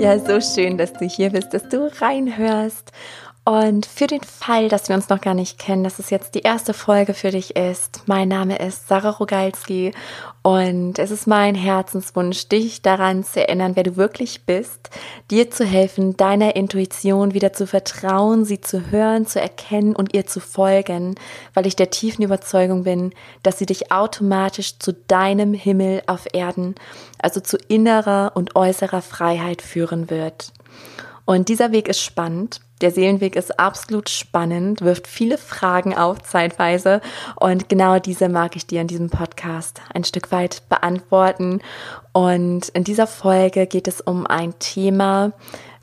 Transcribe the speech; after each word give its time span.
Ja, 0.00 0.18
so 0.18 0.40
schön, 0.40 0.78
dass 0.78 0.94
du 0.94 1.04
hier 1.04 1.28
bist, 1.28 1.52
dass 1.52 1.68
du 1.68 1.90
reinhörst. 2.00 2.90
Und 3.44 3.86
für 3.86 4.06
den 4.06 4.22
Fall, 4.22 4.68
dass 4.68 4.90
wir 4.90 4.96
uns 4.96 5.08
noch 5.08 5.22
gar 5.22 5.32
nicht 5.32 5.58
kennen, 5.58 5.82
dass 5.82 5.98
es 5.98 6.10
jetzt 6.10 6.34
die 6.34 6.40
erste 6.40 6.74
Folge 6.74 7.14
für 7.14 7.30
dich 7.30 7.56
ist, 7.56 8.02
mein 8.04 8.28
Name 8.28 8.58
ist 8.58 8.86
Sarah 8.86 9.10
Rogalski 9.10 9.92
und 10.42 10.98
es 10.98 11.10
ist 11.10 11.26
mein 11.26 11.54
Herzenswunsch, 11.54 12.48
dich 12.48 12.82
daran 12.82 13.24
zu 13.24 13.40
erinnern, 13.40 13.76
wer 13.76 13.82
du 13.82 13.96
wirklich 13.96 14.44
bist, 14.44 14.90
dir 15.30 15.50
zu 15.50 15.64
helfen, 15.64 16.18
deiner 16.18 16.54
Intuition 16.54 17.32
wieder 17.32 17.54
zu 17.54 17.66
vertrauen, 17.66 18.44
sie 18.44 18.60
zu 18.60 18.90
hören, 18.90 19.26
zu 19.26 19.40
erkennen 19.40 19.96
und 19.96 20.14
ihr 20.14 20.26
zu 20.26 20.40
folgen, 20.40 21.14
weil 21.54 21.66
ich 21.66 21.76
der 21.76 21.90
tiefen 21.90 22.22
Überzeugung 22.22 22.84
bin, 22.84 23.14
dass 23.42 23.58
sie 23.58 23.66
dich 23.66 23.90
automatisch 23.90 24.78
zu 24.78 24.92
deinem 24.92 25.54
Himmel 25.54 26.02
auf 26.06 26.26
Erden, 26.34 26.74
also 27.18 27.40
zu 27.40 27.56
innerer 27.68 28.32
und 28.34 28.54
äußerer 28.54 29.00
Freiheit 29.00 29.62
führen 29.62 30.10
wird. 30.10 30.52
Und 31.24 31.48
dieser 31.48 31.72
Weg 31.72 31.88
ist 31.88 32.02
spannend 32.02 32.60
der 32.80 32.90
Seelenweg 32.90 33.36
ist 33.36 33.58
absolut 33.58 34.08
spannend, 34.08 34.80
wirft 34.80 35.06
viele 35.06 35.38
Fragen 35.38 35.96
auf 35.96 36.22
zeitweise 36.22 37.00
und 37.36 37.68
genau 37.68 37.98
diese 37.98 38.28
mag 38.28 38.56
ich 38.56 38.66
dir 38.66 38.80
in 38.80 38.86
diesem 38.86 39.10
Podcast 39.10 39.80
ein 39.94 40.04
Stück 40.04 40.32
weit 40.32 40.62
beantworten. 40.68 41.60
Und 42.12 42.68
in 42.70 42.84
dieser 42.84 43.06
Folge 43.06 43.66
geht 43.66 43.86
es 43.88 44.00
um 44.00 44.26
ein 44.26 44.58
Thema, 44.58 45.32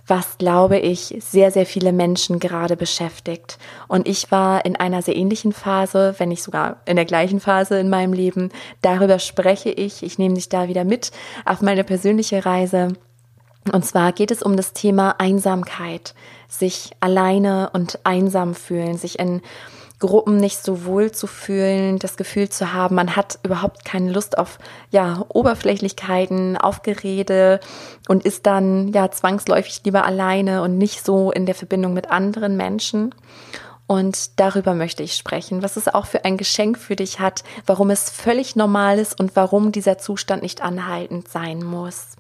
was, 0.07 0.38
glaube 0.38 0.79
ich, 0.79 1.15
sehr, 1.19 1.52
sehr 1.52 1.65
viele 1.65 1.91
Menschen 1.91 2.39
gerade 2.39 2.77
beschäftigt. 2.77 3.57
Und 3.88 4.07
ich 4.07 4.31
war 4.31 4.66
in 4.66 4.75
einer 4.77 5.02
sehr 5.02 5.16
ähnlichen 5.16 5.52
Phase, 5.52 6.16
wenn 6.17 6.29
nicht 6.29 6.43
sogar 6.43 6.77
in 6.85 6.95
der 6.95 7.05
gleichen 7.05 7.39
Phase 7.39 7.77
in 7.79 7.89
meinem 7.89 8.13
Leben. 8.13 8.49
Darüber 8.81 9.19
spreche 9.19 9.69
ich. 9.69 10.03
Ich 10.03 10.17
nehme 10.17 10.35
dich 10.35 10.49
da 10.49 10.69
wieder 10.69 10.85
mit 10.85 11.11
auf 11.45 11.61
meine 11.61 11.83
persönliche 11.83 12.45
Reise. 12.45 12.94
Und 13.71 13.85
zwar 13.85 14.11
geht 14.11 14.31
es 14.31 14.41
um 14.43 14.55
das 14.57 14.73
Thema 14.73 15.15
Einsamkeit, 15.19 16.13
sich 16.47 16.91
alleine 16.99 17.69
und 17.73 17.99
einsam 18.03 18.55
fühlen, 18.55 18.97
sich 18.97 19.19
in 19.19 19.41
Gruppen 19.99 20.37
nicht 20.37 20.63
so 20.63 20.85
wohl 20.85 21.11
zu 21.11 21.25
fühlen, 21.25 21.97
das 21.97 22.17
Gefühl 22.17 22.49
zu 22.49 22.71
haben, 22.73 22.95
man 22.95 23.15
hat 23.15 23.39
überhaupt 23.43 23.83
keine 23.83 24.11
Lust 24.11 24.38
auf 24.38 24.59
ja 24.91 25.25
Oberflächlichkeiten, 25.29 26.55
auf 26.55 26.83
Gerede 26.83 27.59
und 28.07 28.23
ist 28.23 28.45
dann 28.45 28.89
ja 28.93 29.09
zwangsläufig 29.09 29.81
lieber 29.85 30.05
alleine 30.05 30.61
und 30.61 30.77
nicht 30.77 31.03
so 31.03 31.31
in 31.31 31.47
der 31.47 31.55
Verbindung 31.55 31.93
mit 31.93 32.11
anderen 32.11 32.57
Menschen. 32.57 33.15
Und 33.88 34.39
darüber 34.39 34.73
möchte 34.75 35.01
ich 35.01 35.15
sprechen, 35.15 35.63
was 35.63 35.77
es 35.77 35.88
auch 35.88 36.05
für 36.05 36.25
ein 36.25 36.38
Geschenk 36.38 36.77
für 36.77 36.97
dich 36.97 37.19
hat, 37.19 37.43
warum 37.65 37.89
es 37.89 38.09
völlig 38.09 38.55
normal 38.55 38.99
ist 38.99 39.19
und 39.19 39.35
warum 39.35 39.71
dieser 39.71 39.97
Zustand 39.97 40.43
nicht 40.43 40.61
anhaltend 40.61 41.29
sein 41.29 41.63
muss. 41.63 42.17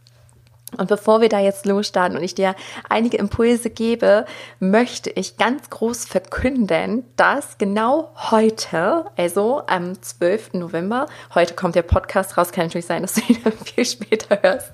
Und 0.75 0.89
bevor 0.89 1.21
wir 1.21 1.29
da 1.29 1.39
jetzt 1.39 1.65
losstarten 1.65 2.17
und 2.17 2.23
ich 2.23 2.35
dir 2.35 2.53
einige 2.89 3.17
Impulse 3.17 3.69
gebe, 3.69 4.25
möchte 4.59 5.09
ich 5.09 5.37
ganz 5.37 5.69
groß 5.69 6.03
verkünden, 6.03 7.05
dass 7.15 7.57
genau 7.57 8.11
heute, 8.31 9.05
also 9.15 9.63
am 9.67 10.01
12. 10.01 10.55
November, 10.55 11.05
heute 11.33 11.53
kommt 11.53 11.75
der 11.75 11.83
Podcast 11.83 12.37
raus, 12.37 12.51
kann 12.51 12.65
natürlich 12.65 12.85
sein, 12.85 13.01
dass 13.01 13.13
du 13.13 13.21
ihn 13.29 13.41
viel 13.65 13.85
später 13.85 14.39
hörst, 14.41 14.73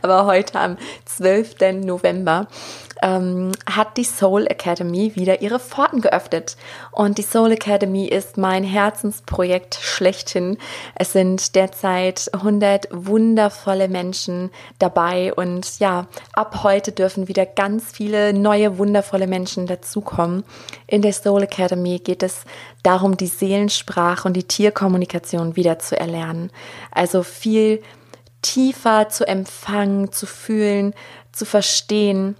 aber 0.00 0.24
heute 0.24 0.58
am 0.58 0.78
12. 1.04 1.56
November 1.84 2.46
ähm, 3.04 3.52
hat 3.70 3.98
die 3.98 4.04
Soul 4.04 4.46
Academy 4.46 5.14
wieder 5.14 5.42
ihre 5.42 5.58
Pforten 5.58 6.00
geöffnet. 6.00 6.56
Und 6.90 7.18
die 7.18 7.22
Soul 7.22 7.52
Academy 7.52 8.06
ist 8.06 8.38
mein 8.38 8.64
Herzensprojekt 8.64 9.74
schlechthin. 9.74 10.56
Es 10.94 11.12
sind 11.12 11.54
derzeit 11.54 12.30
100 12.32 12.88
wundervolle 12.90 13.88
Menschen 13.88 14.50
dabei 14.78 15.34
und 15.34 15.78
ja, 15.80 16.06
ab 16.32 16.62
heute 16.62 16.92
dürfen 16.92 17.28
wieder 17.28 17.44
ganz 17.44 17.92
viele 17.92 18.32
neue 18.32 18.78
wundervolle 18.78 19.26
Menschen 19.26 19.66
dazukommen. 19.66 20.42
In 20.86 21.02
der 21.02 21.12
Soul 21.12 21.42
Academy 21.42 21.98
geht 21.98 22.22
es 22.22 22.44
darum, 22.82 23.18
die 23.18 23.26
Seelensprache 23.26 24.26
und 24.26 24.34
die 24.34 24.44
Tierkommunikation 24.44 25.56
wieder 25.56 25.78
zu 25.78 25.98
erlernen. 25.98 26.50
Also 26.90 27.22
viel 27.22 27.82
tiefer 28.40 29.10
zu 29.10 29.26
empfangen, 29.28 30.10
zu 30.10 30.24
fühlen, 30.26 30.94
zu 31.32 31.44
verstehen 31.44 32.36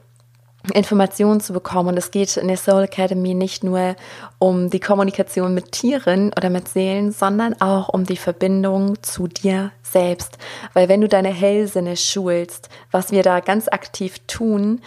Informationen 0.72 1.40
zu 1.40 1.52
bekommen. 1.52 1.90
Und 1.90 1.96
es 1.96 2.10
geht 2.10 2.36
in 2.36 2.48
der 2.48 2.56
Soul 2.56 2.84
Academy 2.84 3.34
nicht 3.34 3.64
nur 3.64 3.96
um 4.38 4.70
die 4.70 4.80
Kommunikation 4.80 5.54
mit 5.54 5.72
Tieren 5.72 6.32
oder 6.36 6.50
mit 6.50 6.68
Seelen, 6.68 7.12
sondern 7.12 7.60
auch 7.60 7.88
um 7.88 8.04
die 8.04 8.16
Verbindung 8.16 9.02
zu 9.02 9.26
dir 9.26 9.72
selbst. 9.82 10.38
Weil 10.72 10.88
wenn 10.88 11.00
du 11.00 11.08
deine 11.08 11.32
Hellsinne 11.32 11.96
schulst, 11.96 12.68
was 12.90 13.12
wir 13.12 13.22
da 13.22 13.40
ganz 13.40 13.68
aktiv 13.68 14.20
tun, 14.26 14.80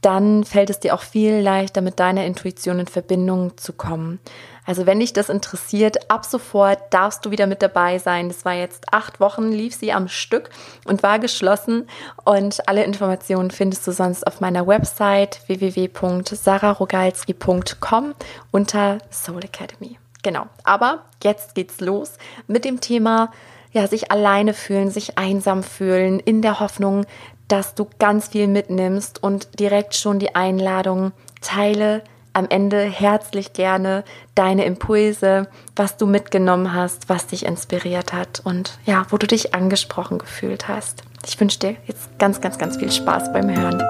dann 0.00 0.44
fällt 0.44 0.70
es 0.70 0.80
dir 0.80 0.94
auch 0.94 1.02
viel 1.02 1.36
leichter, 1.36 1.80
mit 1.80 1.98
deiner 1.98 2.26
Intuition 2.26 2.78
in 2.78 2.86
Verbindung 2.86 3.56
zu 3.56 3.72
kommen. 3.72 4.20
Also 4.66 4.86
wenn 4.86 5.00
dich 5.00 5.12
das 5.12 5.28
interessiert, 5.28 6.10
ab 6.10 6.24
sofort 6.24 6.78
darfst 6.90 7.26
du 7.26 7.30
wieder 7.30 7.46
mit 7.46 7.62
dabei 7.62 7.98
sein. 7.98 8.28
Das 8.28 8.44
war 8.44 8.54
jetzt 8.54 8.92
acht 8.92 9.20
Wochen, 9.20 9.52
lief 9.52 9.74
sie 9.74 9.92
am 9.92 10.08
Stück 10.08 10.50
und 10.84 11.02
war 11.02 11.18
geschlossen. 11.18 11.88
Und 12.24 12.68
alle 12.68 12.84
Informationen 12.84 13.50
findest 13.50 13.86
du 13.86 13.92
sonst 13.92 14.26
auf 14.26 14.40
meiner 14.40 14.66
Website 14.66 15.40
www.sararogalski.com 15.46 18.14
unter 18.50 18.98
Soul 19.10 19.44
Academy. 19.44 19.98
Genau. 20.22 20.46
Aber 20.64 21.04
jetzt 21.22 21.54
geht's 21.54 21.80
los 21.80 22.14
mit 22.46 22.64
dem 22.64 22.80
Thema, 22.80 23.30
ja, 23.72 23.86
sich 23.86 24.10
alleine 24.10 24.54
fühlen, 24.54 24.90
sich 24.90 25.18
einsam 25.18 25.62
fühlen, 25.62 26.18
in 26.20 26.40
der 26.42 26.60
Hoffnung, 26.60 27.06
dass 27.48 27.74
du 27.74 27.86
ganz 27.98 28.28
viel 28.28 28.46
mitnimmst 28.46 29.22
und 29.22 29.60
direkt 29.60 29.94
schon 29.94 30.18
die 30.18 30.34
Einladung 30.34 31.12
teile 31.42 32.02
am 32.34 32.46
Ende 32.50 32.82
herzlich 32.82 33.52
gerne 33.52 34.04
deine 34.34 34.64
Impulse, 34.64 35.48
was 35.76 35.96
du 35.96 36.06
mitgenommen 36.06 36.74
hast, 36.74 37.08
was 37.08 37.28
dich 37.28 37.46
inspiriert 37.46 38.12
hat 38.12 38.40
und 38.44 38.78
ja, 38.84 39.06
wo 39.10 39.16
du 39.16 39.26
dich 39.26 39.54
angesprochen 39.54 40.18
gefühlt 40.18 40.68
hast. 40.68 41.04
Ich 41.26 41.40
wünsche 41.40 41.60
dir 41.60 41.76
jetzt 41.86 42.18
ganz, 42.18 42.40
ganz, 42.40 42.58
ganz 42.58 42.76
viel 42.76 42.92
Spaß 42.92 43.32
beim 43.32 43.48
Hören. 43.48 43.80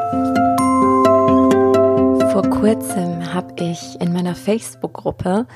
Vor 2.33 2.49
kurzem 2.51 3.33
habe 3.33 3.55
ich 3.63 4.01
in 4.01 4.13
meiner 4.13 4.35
Facebook-Gruppe, 4.35 5.47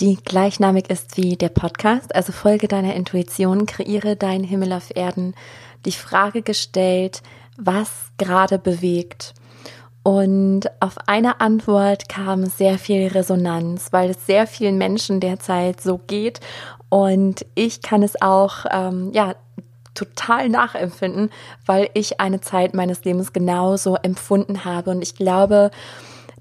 die 0.00 0.16
gleichnamig 0.16 0.88
ist 0.88 1.16
wie 1.16 1.36
der 1.36 1.48
Podcast, 1.48 2.14
also 2.14 2.32
Folge 2.32 2.68
deiner 2.68 2.94
Intuition, 2.94 3.66
kreiere 3.66 4.14
deinen 4.14 4.44
Himmel 4.44 4.72
auf 4.72 4.94
Erden, 4.94 5.34
die 5.84 5.92
Frage 5.92 6.42
gestellt, 6.42 7.22
was 7.56 7.90
gerade 8.18 8.58
bewegt. 8.58 9.34
Und 10.06 10.70
auf 10.78 10.98
eine 11.08 11.40
Antwort 11.40 12.08
kam 12.08 12.46
sehr 12.46 12.78
viel 12.78 13.08
Resonanz, 13.08 13.88
weil 13.90 14.10
es 14.10 14.24
sehr 14.24 14.46
vielen 14.46 14.78
Menschen 14.78 15.18
derzeit 15.18 15.80
so 15.80 15.98
geht. 15.98 16.38
Und 16.88 17.44
ich 17.56 17.82
kann 17.82 18.04
es 18.04 18.22
auch, 18.22 18.66
ähm, 18.70 19.10
ja, 19.12 19.34
total 19.94 20.48
nachempfinden, 20.48 21.30
weil 21.64 21.90
ich 21.94 22.20
eine 22.20 22.40
Zeit 22.40 22.72
meines 22.72 23.02
Lebens 23.02 23.32
genauso 23.32 23.96
empfunden 23.96 24.64
habe. 24.64 24.92
Und 24.92 25.02
ich 25.02 25.16
glaube, 25.16 25.72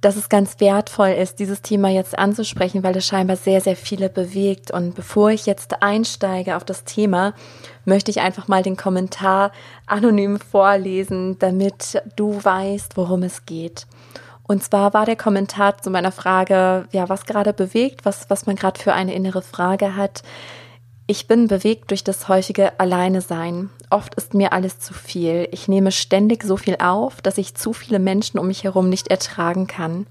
dass 0.01 0.15
es 0.15 0.29
ganz 0.29 0.59
wertvoll 0.59 1.09
ist, 1.09 1.39
dieses 1.39 1.61
Thema 1.61 1.89
jetzt 1.89 2.17
anzusprechen, 2.17 2.83
weil 2.83 2.95
es 2.97 3.05
scheinbar 3.05 3.37
sehr, 3.37 3.61
sehr 3.61 3.75
viele 3.75 4.09
bewegt. 4.09 4.71
Und 4.71 4.93
bevor 4.93 5.31
ich 5.31 5.45
jetzt 5.45 5.81
einsteige 5.81 6.57
auf 6.57 6.63
das 6.63 6.83
Thema, 6.83 7.33
möchte 7.85 8.11
ich 8.11 8.21
einfach 8.21 8.47
mal 8.47 8.63
den 8.63 8.77
Kommentar 8.77 9.51
anonym 9.85 10.39
vorlesen, 10.39 11.39
damit 11.39 12.01
du 12.15 12.43
weißt, 12.43 12.97
worum 12.97 13.23
es 13.23 13.45
geht. 13.45 13.87
Und 14.47 14.63
zwar 14.63 14.93
war 14.93 15.05
der 15.05 15.15
Kommentar 15.15 15.77
zu 15.79 15.89
meiner 15.89 16.11
Frage, 16.11 16.87
ja, 16.91 17.09
was 17.09 17.25
gerade 17.25 17.53
bewegt, 17.53 18.05
was, 18.05 18.29
was 18.29 18.45
man 18.45 18.55
gerade 18.55 18.79
für 18.79 18.93
eine 18.93 19.15
innere 19.15 19.41
Frage 19.41 19.95
hat. 19.95 20.21
Ich 21.07 21.27
bin 21.27 21.47
bewegt 21.47 21.89
durch 21.89 22.03
das 22.03 22.27
häufige 22.27 22.79
Alleinesein. 22.79 23.69
Oft 23.89 24.15
ist 24.15 24.33
mir 24.33 24.53
alles 24.53 24.79
zu 24.79 24.93
viel. 24.93 25.47
Ich 25.51 25.67
nehme 25.67 25.91
ständig 25.91 26.43
so 26.43 26.57
viel 26.57 26.77
auf, 26.79 27.21
dass 27.21 27.37
ich 27.37 27.55
zu 27.55 27.73
viele 27.73 27.99
Menschen 27.99 28.39
um 28.39 28.47
mich 28.47 28.63
herum 28.63 28.89
nicht 28.89 29.09
ertragen 29.09 29.67
kann. 29.67 30.07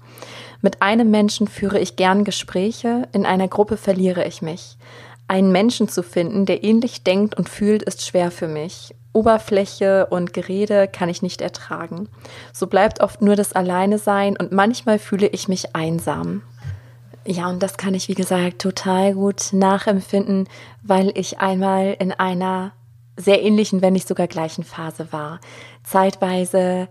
Mit 0.61 0.81
einem 0.81 1.11
Menschen 1.11 1.47
führe 1.47 1.79
ich 1.79 1.95
gern 1.95 2.23
Gespräche, 2.23 3.07
in 3.11 3.25
einer 3.25 3.47
Gruppe 3.47 3.77
verliere 3.77 4.25
ich 4.25 4.41
mich. 4.41 4.77
Einen 5.27 5.51
Menschen 5.51 5.89
zu 5.89 6.03
finden, 6.03 6.45
der 6.45 6.63
ähnlich 6.63 7.03
denkt 7.03 7.35
und 7.35 7.49
fühlt, 7.49 7.83
ist 7.83 8.05
schwer 8.05 8.31
für 8.31 8.47
mich. 8.47 8.95
Oberfläche 9.11 10.07
und 10.07 10.33
Gerede 10.33 10.87
kann 10.87 11.09
ich 11.09 11.21
nicht 11.21 11.41
ertragen. 11.41 12.09
So 12.53 12.67
bleibt 12.67 13.01
oft 13.01 13.21
nur 13.21 13.35
das 13.35 13.53
Alleinesein 13.53 14.37
und 14.37 14.51
manchmal 14.51 14.99
fühle 14.99 15.27
ich 15.27 15.47
mich 15.47 15.75
einsam. 15.75 16.41
Ja, 17.25 17.49
und 17.49 17.63
das 17.63 17.77
kann 17.77 17.95
ich, 17.95 18.07
wie 18.07 18.13
gesagt, 18.13 18.61
total 18.61 19.13
gut 19.13 19.49
nachempfinden, 19.51 20.47
weil 20.83 21.11
ich 21.15 21.39
einmal 21.39 21.95
in 21.97 22.11
einer 22.11 22.73
sehr 23.17 23.41
ähnlichen, 23.41 23.81
wenn 23.81 23.93
nicht 23.93 24.07
sogar 24.07 24.27
gleichen 24.27 24.63
Phase 24.63 25.11
war. 25.11 25.39
Zeitweise 25.83 26.87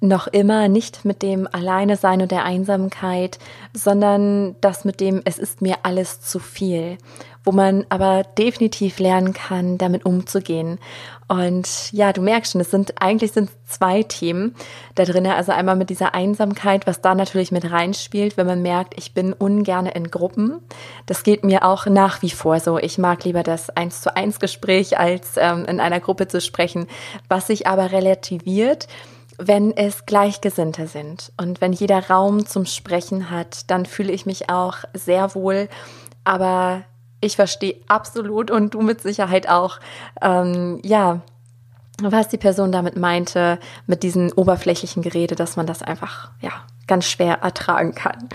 noch 0.00 0.26
immer 0.26 0.68
nicht 0.68 1.04
mit 1.04 1.22
dem 1.22 1.48
Alleine 1.50 1.96
sein 1.96 2.20
und 2.20 2.30
der 2.30 2.44
Einsamkeit, 2.44 3.38
sondern 3.72 4.56
das 4.60 4.84
mit 4.84 5.00
dem, 5.00 5.22
es 5.24 5.38
ist 5.38 5.62
mir 5.62 5.78
alles 5.84 6.20
zu 6.20 6.38
viel, 6.38 6.98
wo 7.46 7.52
man 7.52 7.86
aber 7.88 8.24
definitiv 8.36 8.98
lernen 8.98 9.32
kann, 9.32 9.78
damit 9.78 10.04
umzugehen. 10.04 10.80
Und 11.28 11.92
ja, 11.92 12.12
du 12.12 12.20
merkst 12.20 12.52
schon, 12.52 12.60
es 12.60 12.70
sind 12.70 13.00
eigentlich 13.00 13.32
sind 13.32 13.50
zwei 13.66 14.02
Themen 14.02 14.54
da 14.96 15.04
drin. 15.04 15.26
Also 15.28 15.52
einmal 15.52 15.76
mit 15.76 15.88
dieser 15.88 16.14
Einsamkeit, 16.14 16.86
was 16.86 17.00
da 17.00 17.14
natürlich 17.14 17.52
mit 17.52 17.70
reinspielt, 17.70 18.36
wenn 18.36 18.46
man 18.46 18.62
merkt, 18.62 18.94
ich 18.98 19.14
bin 19.14 19.32
ungerne 19.32 19.92
in 19.92 20.10
Gruppen. 20.10 20.58
Das 21.06 21.22
geht 21.22 21.44
mir 21.44 21.64
auch 21.64 21.86
nach 21.86 22.20
wie 22.20 22.30
vor 22.30 22.58
so. 22.58 22.78
Ich 22.78 22.98
mag 22.98 23.24
lieber 23.24 23.44
das 23.44 23.70
eins 23.70 24.00
zu 24.02 24.14
eins 24.16 24.40
Gespräch, 24.40 24.98
als 24.98 25.36
ähm, 25.36 25.64
in 25.66 25.78
einer 25.80 26.00
Gruppe 26.00 26.26
zu 26.26 26.40
sprechen. 26.40 26.88
Was 27.28 27.46
sich 27.46 27.68
aber 27.68 27.92
relativiert, 27.92 28.88
wenn 29.38 29.76
es 29.76 30.06
Gleichgesinnte 30.06 30.88
sind 30.88 31.32
und 31.36 31.60
wenn 31.60 31.72
jeder 31.72 32.08
Raum 32.08 32.46
zum 32.46 32.66
Sprechen 32.66 33.30
hat, 33.30 33.70
dann 33.70 33.86
fühle 33.86 34.12
ich 34.12 34.26
mich 34.26 34.50
auch 34.50 34.78
sehr 34.94 35.34
wohl. 35.34 35.68
Aber 36.24 36.84
ich 37.26 37.36
verstehe 37.36 37.76
absolut 37.88 38.50
und 38.50 38.74
du 38.74 38.80
mit 38.80 39.00
Sicherheit 39.00 39.48
auch, 39.48 39.78
ähm, 40.22 40.80
ja, 40.84 41.20
was 42.00 42.28
die 42.28 42.38
Person 42.38 42.72
damit 42.72 42.96
meinte, 42.96 43.58
mit 43.86 44.02
diesen 44.02 44.32
oberflächlichen 44.32 45.02
Gerede, 45.02 45.34
dass 45.34 45.56
man 45.56 45.66
das 45.66 45.82
einfach, 45.82 46.30
ja, 46.40 46.52
ganz 46.86 47.06
schwer 47.06 47.40
ertragen 47.42 47.94
kann. 47.94 48.28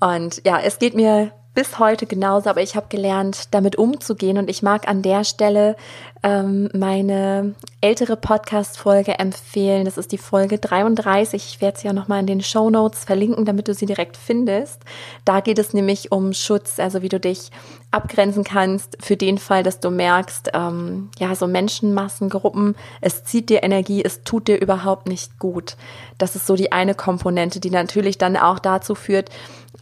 Und 0.00 0.42
ja, 0.44 0.58
es 0.60 0.78
geht 0.78 0.94
mir 0.94 1.32
bis 1.54 1.78
heute 1.78 2.06
genauso, 2.06 2.48
aber 2.48 2.62
ich 2.62 2.76
habe 2.76 2.86
gelernt, 2.88 3.54
damit 3.54 3.76
umzugehen 3.76 4.38
und 4.38 4.48
ich 4.48 4.62
mag 4.62 4.88
an 4.88 5.02
der 5.02 5.24
Stelle 5.24 5.76
ähm, 6.22 6.68
meine 6.72 7.54
ältere 7.80 8.16
Podcast-Folge 8.16 9.18
empfehlen. 9.18 9.84
Das 9.84 9.98
ist 9.98 10.12
die 10.12 10.18
Folge 10.18 10.58
33. 10.58 11.42
Ich 11.44 11.60
werde 11.60 11.80
sie 11.80 11.88
ja 11.88 11.92
nochmal 11.92 12.20
in 12.20 12.28
den 12.28 12.42
Show 12.42 12.70
Notes 12.70 13.04
verlinken, 13.04 13.44
damit 13.44 13.66
du 13.66 13.74
sie 13.74 13.86
direkt 13.86 14.16
findest. 14.16 14.80
Da 15.24 15.40
geht 15.40 15.58
es 15.58 15.74
nämlich 15.74 16.12
um 16.12 16.32
Schutz, 16.32 16.78
also 16.78 17.02
wie 17.02 17.08
du 17.08 17.18
dich 17.18 17.50
abgrenzen 17.90 18.44
kannst 18.44 18.96
für 19.00 19.16
den 19.16 19.36
Fall, 19.36 19.64
dass 19.64 19.80
du 19.80 19.90
merkst, 19.90 20.50
ähm, 20.54 21.10
ja, 21.18 21.34
so 21.34 21.46
Menschenmassen, 21.46 22.28
Gruppen, 22.28 22.76
es 23.00 23.24
zieht 23.24 23.48
dir 23.50 23.64
Energie, 23.64 24.02
es 24.04 24.22
tut 24.22 24.46
dir 24.46 24.60
überhaupt 24.60 25.08
nicht 25.08 25.38
gut. 25.40 25.76
Das 26.18 26.36
ist 26.36 26.46
so 26.46 26.54
die 26.54 26.70
eine 26.70 26.94
Komponente, 26.94 27.58
die 27.58 27.70
natürlich 27.70 28.16
dann 28.16 28.36
auch 28.36 28.60
dazu 28.60 28.94
führt, 28.94 29.30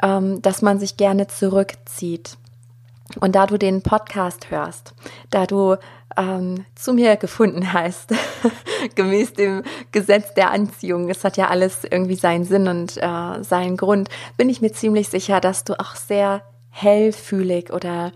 ähm, 0.02 0.40
dass 0.40 0.62
man 0.62 0.78
sich 0.78 0.96
gerne 0.96 1.26
zurückzieht. 1.26 2.38
Und 3.18 3.34
da 3.34 3.46
du 3.46 3.58
den 3.58 3.82
Podcast 3.82 4.50
hörst, 4.50 4.94
da 5.30 5.46
du 5.46 5.76
ähm, 6.16 6.64
zu 6.74 6.92
mir 6.92 7.16
gefunden 7.16 7.72
hast, 7.72 8.14
gemäß 8.94 9.34
dem 9.34 9.62
Gesetz 9.92 10.34
der 10.34 10.50
Anziehung, 10.50 11.08
es 11.08 11.24
hat 11.24 11.36
ja 11.36 11.48
alles 11.48 11.84
irgendwie 11.84 12.16
seinen 12.16 12.44
Sinn 12.44 12.68
und 12.68 12.96
äh, 12.96 13.42
seinen 13.42 13.76
Grund, 13.76 14.08
bin 14.36 14.48
ich 14.48 14.60
mir 14.60 14.72
ziemlich 14.72 15.08
sicher, 15.08 15.40
dass 15.40 15.64
du 15.64 15.78
auch 15.78 15.96
sehr 15.96 16.42
hellfühlig 16.70 17.72
oder 17.72 18.12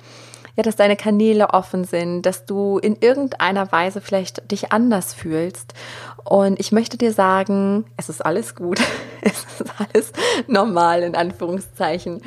ja, 0.57 0.63
dass 0.63 0.77
deine 0.77 0.97
Kanäle 0.97 1.51
offen 1.51 1.85
sind, 1.85 2.23
dass 2.23 2.47
du 2.47 2.79
in 2.79 2.97
irgendeiner 3.01 3.73
Weise 3.73 4.01
vielleicht 4.01 4.53
dich 4.53 4.71
anders 4.73 5.13
fühlst. 5.13 5.75
Und 6.23 6.61
ich 6.61 6.71
möchte 6.71 6.97
dir 6.97 7.13
sagen, 7.13 7.87
es 7.97 8.09
ist 8.09 8.25
alles 8.25 8.55
gut. 8.55 8.81
es 9.21 9.45
ist 9.61 9.65
alles 9.79 10.13
normal, 10.47 11.03
in 11.03 11.17
Anführungszeichen. 11.17 12.23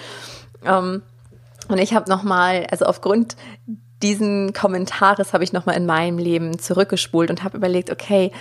Ähm, 0.66 1.04
und 1.70 1.78
ich 1.78 1.94
habe 1.94 2.10
nochmal, 2.10 2.68
also 2.70 2.86
aufgrund 2.86 3.38
diesen 4.02 4.54
Kommentares 4.54 5.34
habe 5.34 5.44
ich 5.44 5.54
nochmal 5.54 5.76
in 5.76 5.86
meinem 5.86 6.18
Leben 6.18 6.60
zurückgespult 6.60 7.30
und 7.30 7.44
habe 7.44 7.58
überlegt, 7.58 7.92
okay, 7.92 8.32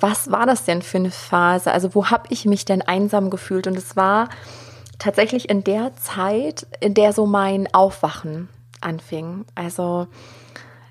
was 0.00 0.30
war 0.30 0.46
das 0.46 0.64
denn 0.64 0.82
für 0.82 0.98
eine 0.98 1.10
Phase? 1.10 1.72
Also 1.72 1.94
wo 1.94 2.06
habe 2.06 2.24
ich 2.30 2.44
mich 2.44 2.64
denn 2.64 2.82
einsam 2.82 3.30
gefühlt? 3.30 3.66
Und 3.66 3.76
es 3.76 3.96
war 3.96 4.28
tatsächlich 4.98 5.48
in 5.48 5.64
der 5.64 5.94
Zeit, 5.96 6.66
in 6.80 6.94
der 6.94 7.12
so 7.12 7.26
mein 7.26 7.72
Aufwachen 7.72 8.48
anfing. 8.80 9.44
Also 9.54 10.08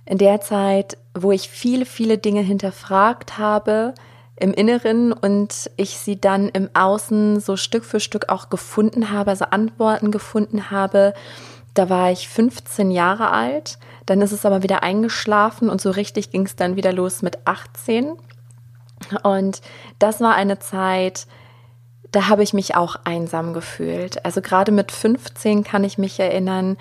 in 0.06 0.18
der 0.18 0.42
Zeit, 0.42 0.98
wo 1.14 1.32
ich 1.32 1.50
viele, 1.50 1.86
viele 1.86 2.18
Dinge 2.18 2.42
hinterfragt 2.42 3.38
habe 3.38 3.94
im 4.40 4.54
Inneren 4.54 5.12
und 5.12 5.70
ich 5.78 5.98
sie 5.98 6.20
dann 6.20 6.50
im 6.50 6.70
Außen 6.74 7.40
so 7.40 7.58
Stück 7.58 7.84
für 7.84 8.00
Stück 8.00 8.30
auch 8.30 8.50
gefunden 8.50 9.12
habe, 9.12 9.32
also 9.32 9.46
Antworten 9.46 10.12
gefunden 10.12 10.70
habe. 10.70 11.14
Da 11.78 11.90
war 11.90 12.12
ich 12.12 12.28
15 12.28 12.90
Jahre 12.90 13.30
alt, 13.30 13.78
dann 14.08 14.20
ist 14.22 14.32
es 14.32 14.48
aber 14.48 14.64
wieder 14.64 14.82
eingeschlafen 14.82 15.70
und 15.70 15.80
so 15.80 15.92
richtig 15.92 16.32
ging 16.32 16.48
es 16.48 16.56
dann 16.56 16.76
wieder 16.76 16.92
los 16.92 17.22
mit 17.22 17.46
18. 17.46 18.14
Und 19.22 19.62
das 20.00 20.20
war 20.20 20.34
eine 20.34 20.58
Zeit, 20.58 21.28
da 22.12 22.30
habe 22.30 22.42
ich 22.42 22.54
mich 22.54 22.74
auch 22.74 22.96
einsam 23.04 23.54
gefühlt. 23.54 24.26
Also 24.26 24.42
gerade 24.42 24.72
mit 24.72 24.92
15 24.92 25.64
kann 25.64 25.84
ich 25.84 26.00
mich 26.00 26.20
erinnern, 26.20 26.78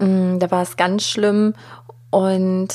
mm, 0.00 0.40
da 0.40 0.50
war 0.50 0.62
es 0.62 0.76
ganz 0.76 1.04
schlimm. 1.04 1.54
Und 2.10 2.74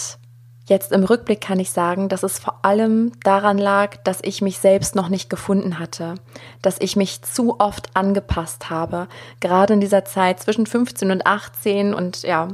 jetzt 0.70 0.92
im 0.92 1.04
Rückblick 1.04 1.42
kann 1.42 1.60
ich 1.60 1.72
sagen, 1.72 2.10
dass 2.10 2.24
es 2.24 2.40
vor 2.40 2.60
allem 2.64 3.12
daran 3.24 3.58
lag, 3.58 3.98
dass 4.04 4.20
ich 4.22 4.42
mich 4.42 4.60
selbst 4.60 4.96
noch 4.96 5.10
nicht 5.10 5.30
gefunden 5.30 5.80
hatte, 5.80 6.16
dass 6.62 6.80
ich 6.80 6.96
mich 6.96 7.22
zu 7.22 7.60
oft 7.60 7.96
angepasst 7.96 8.70
habe. 8.70 9.08
Gerade 9.40 9.74
in 9.74 9.82
dieser 9.82 10.06
Zeit 10.06 10.40
zwischen 10.40 10.66
15 10.66 11.12
und 11.12 11.26
18 11.26 11.94
und 11.94 12.22
ja, 12.24 12.48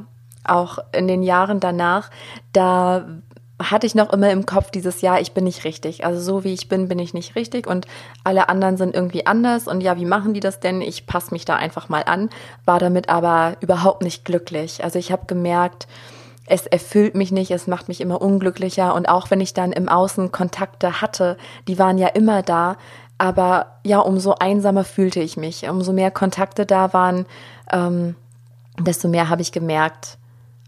auch 0.44 0.80
in 0.92 1.08
den 1.08 1.24
Jahren 1.24 1.60
danach, 1.60 2.10
da 2.54 3.06
hatte 3.62 3.88
ich 3.88 3.96
noch 3.96 4.12
immer 4.12 4.32
im 4.32 4.46
Kopf 4.46 4.70
dieses 4.72 5.02
Jahr, 5.02 5.22
ich 5.22 5.32
bin 5.32 5.46
nicht 5.46 5.64
richtig. 5.64 6.06
Also 6.06 6.20
so 6.20 6.44
wie 6.44 6.54
ich 6.54 6.68
bin, 6.68 6.90
bin 6.90 7.00
ich 7.00 7.14
nicht 7.14 7.36
richtig 7.36 7.68
und 7.68 7.88
alle 8.24 8.50
anderen 8.50 8.76
sind 8.78 8.94
irgendwie 8.94 9.26
anders 9.26 9.68
und 9.68 9.82
ja, 9.82 9.98
wie 9.98 10.06
machen 10.06 10.34
die 10.34 10.42
das 10.42 10.60
denn? 10.60 10.82
Ich 10.82 11.08
passe 11.08 11.34
mich 11.34 11.46
da 11.46 11.56
einfach 11.56 11.88
mal 11.88 12.04
an, 12.06 12.30
war 12.66 12.80
damit 12.80 13.08
aber 13.08 13.56
überhaupt 13.62 14.04
nicht 14.04 14.26
glücklich. 14.26 14.84
Also 14.84 15.00
ich 15.00 15.12
habe 15.12 15.26
gemerkt, 15.26 15.88
es 16.48 16.68
erfüllt 16.68 17.16
mich 17.16 17.32
nicht, 17.32 17.52
es 17.52 17.68
macht 17.68 17.88
mich 17.88 18.02
immer 18.02 18.22
unglücklicher 18.22 18.94
und 18.94 19.10
auch 19.10 19.32
wenn 19.32 19.42
ich 19.42 19.54
dann 19.54 19.72
im 19.72 19.90
Außen 19.90 20.32
Kontakte 20.32 21.02
hatte, 21.02 21.38
die 21.68 21.80
waren 21.80 21.98
ja 21.98 22.08
immer 22.08 22.44
da, 22.44 22.78
aber 23.18 23.78
ja, 23.84 24.00
umso 24.00 24.36
einsamer 24.36 24.84
fühlte 24.84 25.22
ich 25.22 25.38
mich, 25.38 25.68
umso 25.68 25.94
mehr 25.94 26.12
Kontakte 26.12 26.66
da 26.66 26.94
waren, 26.94 27.26
ähm, 27.72 28.16
desto 28.80 29.08
mehr 29.08 29.30
habe 29.30 29.42
ich 29.42 29.52
gemerkt, 29.52 30.18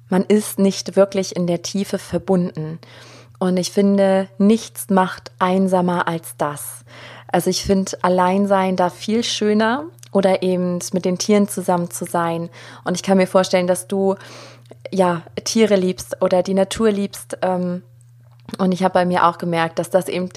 man 0.09 0.23
ist 0.23 0.57
nicht 0.57 0.95
wirklich 0.95 1.35
in 1.35 1.47
der 1.47 1.61
Tiefe 1.61 1.97
verbunden. 1.97 2.79
Und 3.39 3.57
ich 3.57 3.71
finde, 3.71 4.29
nichts 4.37 4.89
macht 4.89 5.31
einsamer 5.37 6.07
als 6.07 6.37
das. 6.37 6.85
Also 7.27 7.49
ich 7.49 7.63
finde 7.63 7.91
Alleinsein 8.01 8.77
da 8.77 8.89
viel 8.89 9.23
schöner 9.23 9.83
oder 10.13 10.41
eben 10.41 10.79
mit 10.93 11.03
den 11.03 11.17
Tieren 11.17 11.47
zusammen 11.47 11.91
zu 11.91 12.05
sein. 12.05 12.49
Und 12.85 12.95
ich 12.95 13.03
kann 13.03 13.17
mir 13.17 13.27
vorstellen, 13.27 13.67
dass 13.67 13.87
du 13.87 14.15
ja 14.91 15.23
Tiere 15.43 15.75
liebst 15.75 16.21
oder 16.21 16.43
die 16.43 16.53
Natur 16.53 16.91
liebst. 16.91 17.37
Ähm, 17.41 17.83
und 18.57 18.71
ich 18.71 18.83
habe 18.83 18.93
bei 18.93 19.05
mir 19.05 19.27
auch 19.27 19.37
gemerkt, 19.37 19.79
dass 19.79 19.89
das 19.89 20.07
eben 20.07 20.29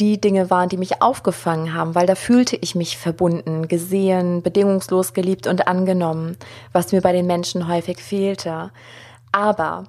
die 0.00 0.20
Dinge 0.20 0.48
waren, 0.48 0.68
die 0.68 0.76
mich 0.76 1.02
aufgefangen 1.02 1.74
haben, 1.74 1.94
weil 1.94 2.06
da 2.06 2.14
fühlte 2.14 2.56
ich 2.56 2.74
mich 2.74 2.96
verbunden, 2.96 3.66
gesehen, 3.66 4.42
bedingungslos 4.42 5.12
geliebt 5.12 5.46
und 5.48 5.66
angenommen, 5.66 6.36
was 6.72 6.92
mir 6.92 7.00
bei 7.00 7.12
den 7.12 7.26
Menschen 7.26 7.66
häufig 7.66 7.98
fehlte. 7.98 8.70
Aber 9.32 9.84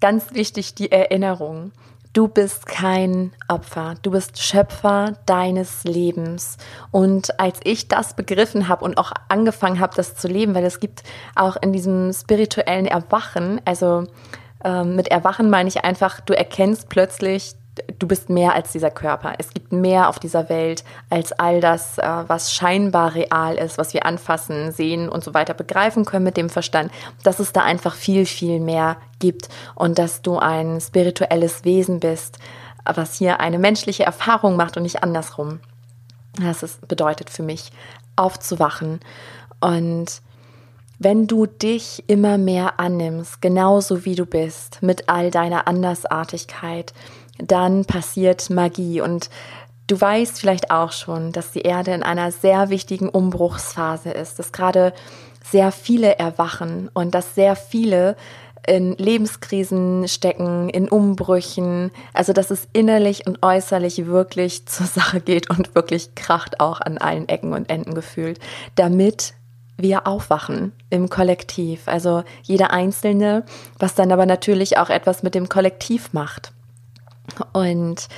ganz 0.00 0.32
wichtig 0.32 0.74
die 0.74 0.92
Erinnerung. 0.92 1.72
Du 2.16 2.28
bist 2.28 2.64
kein 2.64 3.32
Opfer, 3.46 3.92
du 4.00 4.10
bist 4.10 4.42
Schöpfer 4.42 5.12
deines 5.26 5.84
Lebens. 5.84 6.56
Und 6.90 7.38
als 7.38 7.60
ich 7.62 7.88
das 7.88 8.16
begriffen 8.16 8.68
habe 8.68 8.86
und 8.86 8.96
auch 8.96 9.12
angefangen 9.28 9.80
habe, 9.80 9.94
das 9.94 10.16
zu 10.16 10.26
leben, 10.26 10.54
weil 10.54 10.64
es 10.64 10.80
gibt 10.80 11.02
auch 11.34 11.56
in 11.60 11.74
diesem 11.74 12.14
spirituellen 12.14 12.86
Erwachen, 12.86 13.60
also 13.66 14.04
äh, 14.64 14.82
mit 14.82 15.08
Erwachen 15.08 15.50
meine 15.50 15.68
ich 15.68 15.84
einfach, 15.84 16.20
du 16.20 16.34
erkennst 16.34 16.88
plötzlich, 16.88 17.52
du 17.98 18.06
bist 18.06 18.30
mehr 18.30 18.54
als 18.54 18.72
dieser 18.72 18.90
Körper. 18.90 19.34
Es 19.38 19.52
gibt 19.52 19.72
mehr 19.72 20.08
auf 20.08 20.18
dieser 20.18 20.48
Welt 20.48 20.84
als 21.10 21.32
all 21.32 21.60
das, 21.60 21.98
äh, 21.98 22.24
was 22.26 22.52
scheinbar 22.52 23.14
real 23.14 23.56
ist, 23.56 23.78
was 23.78 23.94
wir 23.94 24.06
anfassen, 24.06 24.72
sehen 24.72 25.08
und 25.08 25.24
so 25.24 25.34
weiter 25.34 25.54
begreifen 25.54 26.04
können 26.04 26.24
mit 26.24 26.36
dem 26.36 26.50
Verstand, 26.50 26.90
dass 27.22 27.38
es 27.38 27.52
da 27.52 27.62
einfach 27.62 27.94
viel, 27.94 28.26
viel 28.26 28.60
mehr 28.60 28.96
gibt 29.18 29.48
und 29.74 29.98
dass 29.98 30.22
du 30.22 30.38
ein 30.38 30.80
spirituelles 30.80 31.64
Wesen 31.64 32.00
bist, 32.00 32.38
was 32.84 33.14
hier 33.14 33.40
eine 33.40 33.58
menschliche 33.58 34.04
Erfahrung 34.04 34.56
macht 34.56 34.76
und 34.76 34.82
nicht 34.82 35.02
andersrum. 35.02 35.60
Das 36.40 36.78
bedeutet 36.86 37.30
für 37.30 37.42
mich, 37.42 37.72
aufzuwachen 38.16 39.00
und 39.60 40.22
wenn 40.98 41.26
du 41.26 41.44
dich 41.44 42.04
immer 42.06 42.38
mehr 42.38 42.80
annimmst, 42.80 43.42
genauso 43.42 44.06
wie 44.06 44.14
du 44.14 44.24
bist, 44.24 44.82
mit 44.82 45.10
all 45.10 45.30
deiner 45.30 45.68
Andersartigkeit, 45.68 46.94
dann 47.38 47.84
passiert 47.84 48.50
Magie. 48.50 49.00
Und 49.00 49.30
du 49.86 50.00
weißt 50.00 50.40
vielleicht 50.40 50.70
auch 50.70 50.92
schon, 50.92 51.32
dass 51.32 51.52
die 51.52 51.62
Erde 51.62 51.92
in 51.92 52.02
einer 52.02 52.32
sehr 52.32 52.70
wichtigen 52.70 53.08
Umbruchsphase 53.08 54.10
ist, 54.10 54.38
dass 54.38 54.52
gerade 54.52 54.92
sehr 55.44 55.72
viele 55.72 56.18
erwachen 56.18 56.90
und 56.92 57.14
dass 57.14 57.34
sehr 57.34 57.56
viele 57.56 58.16
in 58.66 58.96
Lebenskrisen 58.96 60.08
stecken, 60.08 60.68
in 60.68 60.88
Umbrüchen, 60.88 61.92
also 62.12 62.32
dass 62.32 62.50
es 62.50 62.66
innerlich 62.72 63.26
und 63.26 63.42
äußerlich 63.42 64.06
wirklich 64.06 64.66
zur 64.66 64.86
Sache 64.86 65.20
geht 65.20 65.50
und 65.50 65.74
wirklich 65.74 66.14
kracht 66.14 66.60
auch 66.60 66.80
an 66.80 66.98
allen 66.98 67.28
Ecken 67.28 67.52
und 67.52 67.70
Enden 67.70 67.94
gefühlt, 67.94 68.40
damit 68.74 69.34
wir 69.78 70.06
aufwachen 70.06 70.72
im 70.90 71.10
Kollektiv, 71.10 71.86
also 71.86 72.24
jeder 72.42 72.70
Einzelne, 72.70 73.44
was 73.78 73.94
dann 73.94 74.10
aber 74.10 74.26
natürlich 74.26 74.78
auch 74.78 74.88
etwas 74.88 75.22
mit 75.22 75.34
dem 75.34 75.48
Kollektiv 75.48 76.12
macht. 76.12 76.52
Und 77.52 78.08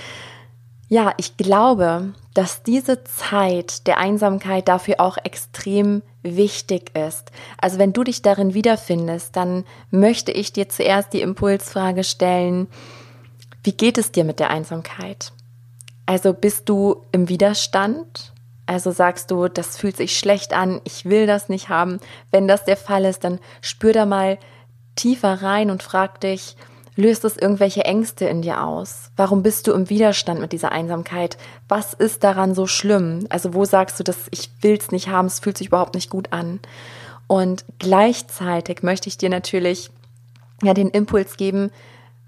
ja, 0.89 1.13
ich 1.19 1.37
glaube, 1.37 2.15
dass 2.35 2.63
diese 2.63 3.05
Zeit 3.05 3.87
der 3.87 3.99
Einsamkeit 3.99 4.69
dafür 4.69 5.01
auch 5.01 5.19
extrem 5.23 6.03
wichtig 6.23 6.97
ist. 6.97 7.31
Also 7.61 7.79
wenn 7.79 7.93
du 7.93 8.05
dich 8.05 8.23
darin 8.23 8.55
wiederfindest, 8.55 9.37
dann 9.37 9.65
möchte 9.91 10.33
ich 10.33 10.53
dir 10.53 10.69
zuerst 10.69 11.13
die 11.13 11.21
Impulsfrage 11.21 12.05
stellen, 12.05 12.69
wie 13.63 13.73
geht 13.73 13.99
es 13.99 14.13
dir 14.13 14.25
mit 14.25 14.41
der 14.41 14.51
Einsamkeit? 14.51 15.33
Also 16.07 16.33
bist 16.33 16.69
du 16.69 17.03
im 17.13 17.29
Widerstand? 17.29 18.33
Also 18.65 18.91
sagst 18.91 19.31
du, 19.31 19.49
das 19.49 19.77
fühlt 19.77 19.97
sich 19.97 20.19
schlecht 20.19 20.55
an, 20.55 20.81
ich 20.85 21.05
will 21.05 21.27
das 21.27 21.49
nicht 21.49 21.69
haben. 21.69 22.01
Wenn 22.31 22.49
das 22.49 22.65
der 22.65 22.77
Fall 22.77 23.05
ist, 23.05 23.25
dann 23.25 23.41
spür 23.61 23.93
da 23.93 24.07
mal 24.07 24.39
tiefer 24.95 25.43
rein 25.43 25.71
und 25.71 25.83
frag 25.83 26.21
dich, 26.21 26.57
Löst 26.99 27.25
es 27.25 27.37
irgendwelche 27.37 27.85
Ängste 27.85 28.25
in 28.25 28.43
dir 28.43 28.65
aus? 28.65 29.13
Warum 29.15 29.45
bist 29.45 29.69
du 29.69 29.73
im 29.73 29.89
Widerstand 29.89 30.41
mit 30.41 30.51
dieser 30.51 30.73
Einsamkeit? 30.73 31.39
Was 31.69 31.95
ist 31.95 32.25
daran 32.25 32.57
so 32.57 32.67
schlimm? 32.67 33.25
Also 33.29 33.55
wo 33.55 33.65
sagst 33.65 34.01
du, 34.01 34.03
dass 34.03 34.27
ich 34.33 34.51
will's 34.63 34.91
nicht 34.91 35.07
haben, 35.07 35.27
es 35.27 35.39
fühlt 35.39 35.57
sich 35.57 35.69
überhaupt 35.69 35.95
nicht 35.95 36.11
gut 36.11 36.33
an? 36.33 36.59
Und 37.29 37.65
gleichzeitig 37.79 38.83
möchte 38.83 39.09
ich 39.09 39.17
dir 39.17 39.31
natürlich 39.31 39.91
ja 40.61 40.75
den 40.75 40.89
Impuls 40.89 41.37
geben, 41.37 41.71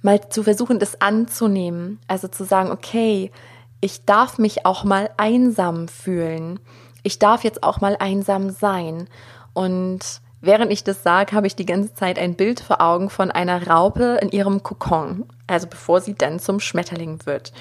mal 0.02 0.20
zu 0.30 0.44
versuchen, 0.44 0.78
das 0.78 1.00
anzunehmen. 1.00 1.98
Also 2.06 2.28
zu 2.28 2.44
sagen, 2.44 2.70
okay, 2.70 3.32
ich 3.80 4.04
darf 4.04 4.38
mich 4.38 4.66
auch 4.66 4.84
mal 4.84 5.10
einsam 5.16 5.88
fühlen. 5.88 6.60
Ich 7.02 7.18
darf 7.18 7.42
jetzt 7.42 7.64
auch 7.64 7.80
mal 7.80 7.96
einsam 7.98 8.50
sein. 8.50 9.08
Und 9.52 10.20
Während 10.40 10.72
ich 10.72 10.84
das 10.84 11.02
sage, 11.02 11.32
habe 11.32 11.46
ich 11.46 11.54
die 11.54 11.66
ganze 11.66 11.94
Zeit 11.94 12.18
ein 12.18 12.34
Bild 12.34 12.60
vor 12.60 12.80
Augen 12.80 13.10
von 13.10 13.30
einer 13.30 13.66
Raupe 13.68 14.18
in 14.22 14.30
ihrem 14.30 14.62
Kokon, 14.62 15.26
also 15.46 15.66
bevor 15.66 16.00
sie 16.00 16.14
dann 16.14 16.40
zum 16.40 16.60
Schmetterling 16.60 17.26
wird. 17.26 17.52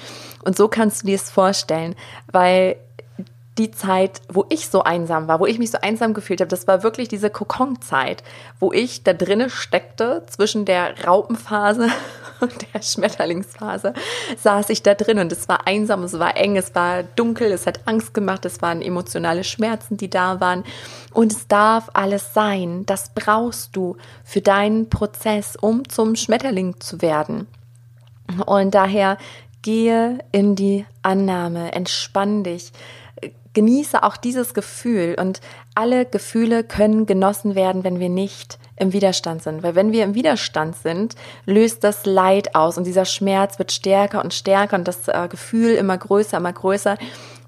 Und 0.44 0.56
so 0.56 0.68
kannst 0.68 1.02
du 1.02 1.06
dir 1.06 1.16
es 1.16 1.30
vorstellen, 1.30 1.94
weil 2.32 2.76
die 3.58 3.70
Zeit, 3.70 4.22
wo 4.28 4.46
ich 4.48 4.68
so 4.68 4.82
einsam 4.82 5.28
war, 5.28 5.40
wo 5.40 5.46
ich 5.46 5.58
mich 5.58 5.70
so 5.70 5.78
einsam 5.82 6.14
gefühlt 6.14 6.40
habe, 6.40 6.48
das 6.48 6.66
war 6.66 6.82
wirklich 6.82 7.08
diese 7.08 7.28
Kokon-Zeit, 7.28 8.22
wo 8.58 8.72
ich 8.72 9.02
da 9.02 9.12
drinnen 9.12 9.50
steckte, 9.50 10.24
zwischen 10.28 10.64
der 10.64 11.04
Raupenphase 11.04 11.88
der 12.74 12.82
Schmetterlingsphase, 12.82 13.94
saß 14.36 14.70
ich 14.70 14.82
da 14.82 14.94
drin 14.94 15.18
und 15.18 15.32
es 15.32 15.48
war 15.48 15.66
einsam, 15.66 16.02
es 16.02 16.18
war 16.18 16.36
eng, 16.36 16.56
es 16.56 16.74
war 16.74 17.02
dunkel, 17.02 17.52
es 17.52 17.66
hat 17.66 17.86
Angst 17.86 18.14
gemacht, 18.14 18.44
es 18.44 18.62
waren 18.62 18.82
emotionale 18.82 19.44
Schmerzen, 19.44 19.96
die 19.96 20.10
da 20.10 20.40
waren. 20.40 20.64
Und 21.12 21.32
es 21.32 21.48
darf 21.48 21.90
alles 21.94 22.34
sein. 22.34 22.84
Das 22.86 23.12
brauchst 23.14 23.76
du 23.76 23.96
für 24.24 24.40
deinen 24.40 24.88
Prozess, 24.88 25.56
um 25.56 25.88
zum 25.88 26.16
Schmetterling 26.16 26.80
zu 26.80 27.02
werden. 27.02 27.46
Und 28.46 28.74
daher 28.74 29.18
gehe 29.62 30.18
in 30.32 30.56
die 30.56 30.86
Annahme, 31.02 31.72
entspann 31.72 32.44
dich, 32.44 32.72
genieße 33.52 34.02
auch 34.02 34.16
dieses 34.16 34.54
Gefühl 34.54 35.16
und 35.18 35.40
alle 35.74 36.06
Gefühle 36.06 36.64
können 36.64 37.06
genossen 37.06 37.54
werden, 37.54 37.84
wenn 37.84 37.98
wir 37.98 38.08
nicht 38.08 38.58
im 38.76 38.92
Widerstand 38.92 39.42
sind. 39.42 39.62
Weil 39.62 39.74
wenn 39.74 39.92
wir 39.92 40.04
im 40.04 40.14
Widerstand 40.14 40.76
sind, 40.76 41.14
löst 41.46 41.84
das 41.84 42.06
Leid 42.06 42.54
aus 42.54 42.78
und 42.78 42.84
dieser 42.84 43.04
Schmerz 43.04 43.58
wird 43.58 43.72
stärker 43.72 44.22
und 44.22 44.34
stärker 44.34 44.76
und 44.76 44.86
das 44.86 45.08
äh, 45.08 45.28
Gefühl 45.28 45.72
immer 45.72 45.98
größer, 45.98 46.36
immer 46.36 46.52
größer, 46.52 46.96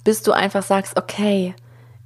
bis 0.04 0.22
du 0.22 0.32
einfach 0.32 0.62
sagst, 0.62 0.96
okay, 0.98 1.54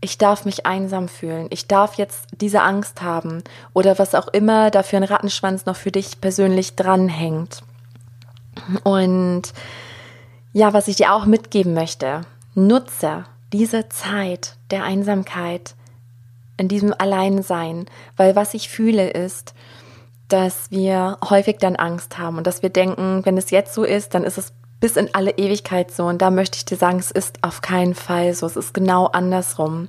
ich 0.01 0.19
darf 0.19 0.45
mich 0.45 0.67
einsam 0.67 1.09
fühlen, 1.09 1.47
ich 1.51 1.67
darf 1.67 1.95
jetzt 1.95 2.27
diese 2.41 2.61
Angst 2.61 3.03
haben 3.03 3.43
oder 3.73 3.99
was 3.99 4.15
auch 4.15 4.29
immer 4.29 4.71
da 4.71 4.83
für 4.83 4.99
ein 4.99 5.03
Rattenschwanz 5.05 5.65
noch 5.65 5.77
für 5.77 5.91
dich 5.91 6.21
persönlich 6.21 6.77
dranhängt. 6.77 7.63
Und 8.85 9.53
ja, 10.57 10.73
was 10.73 10.89
ich 10.89 10.97
dir 10.97 11.13
auch 11.13 11.27
mitgeben 11.27 11.75
möchte, 11.75 12.23
nutze 12.55 13.27
diese 13.53 13.91
Zeit 13.91 14.57
der 14.71 14.85
Einsamkeit, 14.85 15.75
in 16.57 16.67
diesem 16.67 16.95
Alleinsein, 16.97 17.85
weil 18.17 18.37
was 18.37 18.55
ich 18.55 18.71
fühle 18.71 19.11
ist, 19.11 19.53
dass 20.29 20.71
wir 20.71 21.19
häufig 21.29 21.59
dann 21.59 21.77
Angst 21.77 22.17
haben 22.17 22.39
und 22.39 22.47
dass 22.47 22.63
wir 22.63 22.71
denken, 22.71 23.21
wenn 23.27 23.37
es 23.37 23.51
jetzt 23.51 23.75
so 23.75 23.85
ist, 23.85 24.15
dann 24.15 24.25
ist 24.25 24.39
es 24.39 24.55
bis 24.81 24.97
in 24.97 25.15
alle 25.15 25.33
Ewigkeit 25.33 25.91
so. 25.91 26.07
Und 26.07 26.23
da 26.23 26.31
möchte 26.31 26.57
ich 26.57 26.65
dir 26.65 26.79
sagen, 26.79 27.01
es 27.01 27.11
ist 27.11 27.45
auf 27.45 27.61
keinen 27.61 27.95
Fall 27.95 28.33
so. 28.33 28.47
Es 28.47 28.57
ist 28.57 28.73
genau 28.73 29.09
andersrum. 29.09 29.89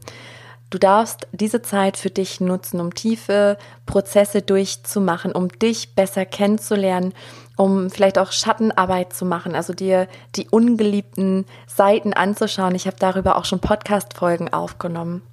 Du 0.70 0.78
darfst 0.78 1.30
diese 1.32 1.62
Zeit 1.62 1.96
für 1.96 2.10
dich 2.10 2.42
nutzen, 2.42 2.82
um 2.82 2.94
tiefe 2.94 3.58
Prozesse 3.86 4.42
durchzumachen, 4.42 5.32
um 5.32 5.48
dich 5.48 5.96
besser 5.96 6.26
kennenzulernen, 6.26 7.14
um 7.58 7.90
vielleicht 7.90 8.18
auch 8.18 8.32
Schattenarbeit 8.32 9.12
zu 9.12 9.26
machen, 9.26 9.56
also 9.56 9.74
dir 9.74 10.08
die 10.36 10.48
ungeliebten 10.48 11.46
Seiten 11.68 12.14
anzuschauen. 12.14 12.76
Ich 12.76 12.88
habe 12.88 12.98
darüber 12.98 13.36
auch 13.36 13.46
schon 13.46 13.60
Podcast-Folgen 13.60 14.54
aufgenommen. 14.54 15.24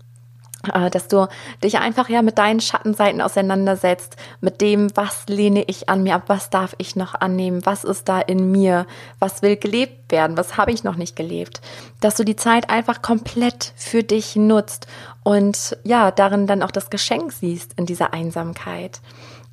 Äh, 0.72 0.90
dass 0.90 1.08
du 1.08 1.28
dich 1.62 1.78
einfach 1.78 2.08
ja 2.08 2.22
mit 2.22 2.38
deinen 2.38 2.60
Schattenseiten 2.60 3.20
auseinandersetzt, 3.20 4.16
mit 4.40 4.60
dem, 4.60 4.96
was 4.96 5.26
lehne 5.26 5.64
ich 5.66 5.88
an 5.88 6.02
mir 6.02 6.14
ab, 6.14 6.24
was 6.28 6.50
darf 6.50 6.74
ich 6.78 6.96
noch 6.96 7.14
annehmen, 7.14 7.66
was 7.66 7.84
ist 7.84 8.08
da 8.08 8.20
in 8.20 8.50
mir, 8.50 8.86
was 9.18 9.42
will 9.42 9.56
gelebt 9.56 10.10
werden, 10.10 10.36
was 10.36 10.56
habe 10.56 10.72
ich 10.72 10.84
noch 10.84 10.96
nicht 10.96 11.16
gelebt, 11.16 11.60
dass 12.00 12.16
du 12.16 12.24
die 12.24 12.36
Zeit 12.36 12.70
einfach 12.70 13.02
komplett 13.02 13.72
für 13.76 14.02
dich 14.02 14.36
nutzt 14.36 14.86
und 15.22 15.76
ja, 15.84 16.10
darin 16.10 16.46
dann 16.46 16.62
auch 16.62 16.70
das 16.70 16.90
Geschenk 16.90 17.32
siehst 17.32 17.74
in 17.78 17.86
dieser 17.86 18.12
Einsamkeit. 18.12 19.00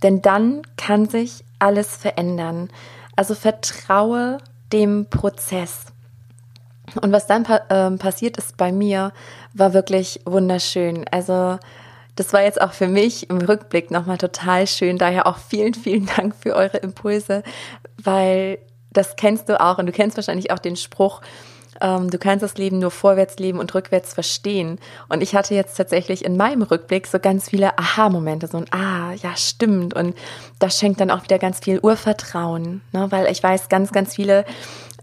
Denn 0.04 0.22
dann 0.22 0.62
kann 0.78 1.08
sich 1.08 1.44
alles 1.60 1.96
verändern. 1.96 2.70
Also 3.16 3.36
vertraue 3.36 4.38
dem 4.72 5.10
Prozess. 5.10 5.86
Und 7.02 7.12
was 7.12 7.28
dann 7.28 7.46
äh, 7.46 7.92
passiert 7.98 8.38
ist 8.38 8.58
bei 8.58 8.72
mir, 8.72 9.14
war 9.54 9.74
wirklich 9.74 10.22
wunderschön. 10.26 11.06
Also 11.10 11.58
das 12.16 12.34
war 12.34 12.44
jetzt 12.44 12.62
auch 12.62 12.74
für 12.74 12.88
mich 12.88 13.30
im 13.30 13.38
Rückblick 13.38 13.92
nochmal 13.92 14.18
total 14.18 14.68
schön. 14.68 14.98
Daher 14.98 15.28
auch 15.28 15.38
vielen, 15.38 15.74
vielen 15.74 16.06
Dank 16.18 16.36
für 16.36 16.56
eure 16.56 16.78
Impulse, 16.78 17.44
weil 18.02 18.60
das 18.92 19.16
kennst 19.16 19.48
du 19.48 19.62
auch 19.62 19.78
und 19.78 19.86
du 19.86 19.92
kennst 19.92 20.18
wahrscheinlich 20.18 20.52
auch 20.52 20.60
den 20.60 20.76
Spruch, 20.76 21.22
ähm, 21.82 22.10
du 22.10 22.18
kannst 22.18 22.44
das 22.44 22.58
Leben 22.58 22.80
nur 22.80 22.92
vorwärts 22.92 23.38
leben 23.38 23.60
und 23.60 23.74
rückwärts 23.74 24.14
verstehen. 24.14 24.80
Und 25.10 25.22
ich 25.22 25.36
hatte 25.36 25.56
jetzt 25.56 25.76
tatsächlich 25.76 26.24
in 26.24 26.38
meinem 26.38 26.62
Rückblick 26.62 27.08
so 27.08 27.20
ganz 27.20 27.50
viele 27.50 27.78
Aha-Momente, 27.78 28.48
so 28.48 28.58
ein 28.58 28.68
Ah, 28.72 29.14
ja, 29.14 29.36
stimmt. 29.36 29.94
Und 29.94 30.16
das 30.60 30.78
schenkt 30.78 31.02
dann 31.02 31.12
auch 31.12 31.24
wieder 31.24 31.40
ganz 31.40 31.60
viel 31.60 31.80
Urvertrauen, 31.80 32.82
ne? 32.92 33.12
weil 33.12 33.30
ich 33.32 33.42
weiß, 33.42 33.70
ganz, 33.70 33.92
ganz 33.92 34.16
viele 34.16 34.46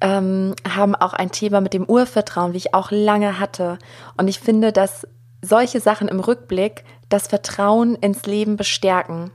ähm, 0.00 0.54
haben 0.68 0.94
auch 0.94 1.12
ein 1.12 1.30
Thema 1.30 1.60
mit 1.60 1.74
dem 1.74 1.84
Urvertrauen, 1.84 2.52
wie 2.52 2.58
ich 2.58 2.74
auch 2.74 2.90
lange 2.90 3.40
hatte. 3.40 3.78
Und 4.16 4.28
ich 4.28 4.40
finde, 4.40 4.72
dass 4.72 5.06
solche 5.42 5.80
Sachen 5.80 6.08
im 6.08 6.20
Rückblick 6.20 6.84
das 7.08 7.26
Vertrauen 7.26 7.94
ins 7.96 8.26
Leben 8.26 8.56
bestärken. 8.56 9.30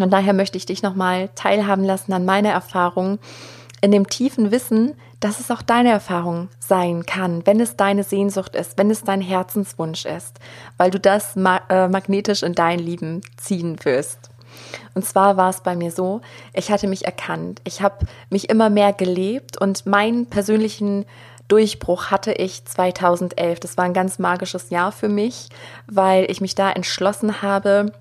Und 0.00 0.12
daher 0.12 0.32
möchte 0.32 0.58
ich 0.58 0.66
dich 0.66 0.82
nochmal 0.82 1.28
teilhaben 1.34 1.84
lassen 1.84 2.12
an 2.12 2.24
meiner 2.24 2.50
Erfahrung, 2.50 3.18
in 3.84 3.90
dem 3.90 4.08
tiefen 4.08 4.50
Wissen, 4.50 4.94
dass 5.20 5.40
es 5.40 5.50
auch 5.50 5.60
deine 5.60 5.90
Erfahrung 5.90 6.48
sein 6.58 7.04
kann, 7.04 7.46
wenn 7.46 7.60
es 7.60 7.76
deine 7.76 8.02
Sehnsucht 8.02 8.56
ist, 8.56 8.78
wenn 8.78 8.90
es 8.90 9.04
dein 9.04 9.20
Herzenswunsch 9.20 10.06
ist, 10.06 10.40
weil 10.78 10.90
du 10.90 10.98
das 10.98 11.36
ma 11.36 11.60
äh, 11.68 11.86
magnetisch 11.86 12.42
in 12.42 12.54
dein 12.54 12.78
Leben 12.78 13.20
ziehen 13.36 13.76
wirst. 13.84 14.30
Und 14.94 15.04
zwar 15.04 15.36
war 15.36 15.50
es 15.50 15.60
bei 15.60 15.76
mir 15.76 15.90
so, 15.90 16.22
ich 16.54 16.70
hatte 16.70 16.88
mich 16.88 17.04
erkannt. 17.04 17.60
Ich 17.64 17.82
habe 17.82 18.06
mich 18.30 18.48
immer 18.48 18.70
mehr 18.70 18.94
gelebt 18.94 19.60
und 19.60 19.84
meinen 19.84 20.30
persönlichen 20.30 21.04
Durchbruch 21.48 22.06
hatte 22.06 22.32
ich 22.32 22.64
2011. 22.64 23.60
Das 23.60 23.76
war 23.76 23.84
ein 23.84 23.92
ganz 23.92 24.18
magisches 24.18 24.70
Jahr 24.70 24.92
für 24.92 25.10
mich, 25.10 25.50
weil 25.86 26.24
ich 26.30 26.40
mich 26.40 26.54
da 26.54 26.72
entschlossen 26.72 27.42
habe, 27.42 27.92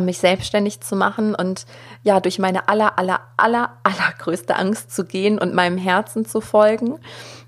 mich 0.00 0.18
selbstständig 0.18 0.80
zu 0.80 0.96
machen 0.96 1.34
und 1.34 1.66
ja, 2.02 2.20
durch 2.20 2.38
meine 2.38 2.68
aller, 2.68 2.98
aller, 2.98 3.20
aller, 3.36 3.76
allergrößte 3.82 4.56
Angst 4.56 4.94
zu 4.94 5.04
gehen 5.04 5.38
und 5.38 5.54
meinem 5.54 5.76
Herzen 5.76 6.24
zu 6.24 6.40
folgen. 6.40 6.98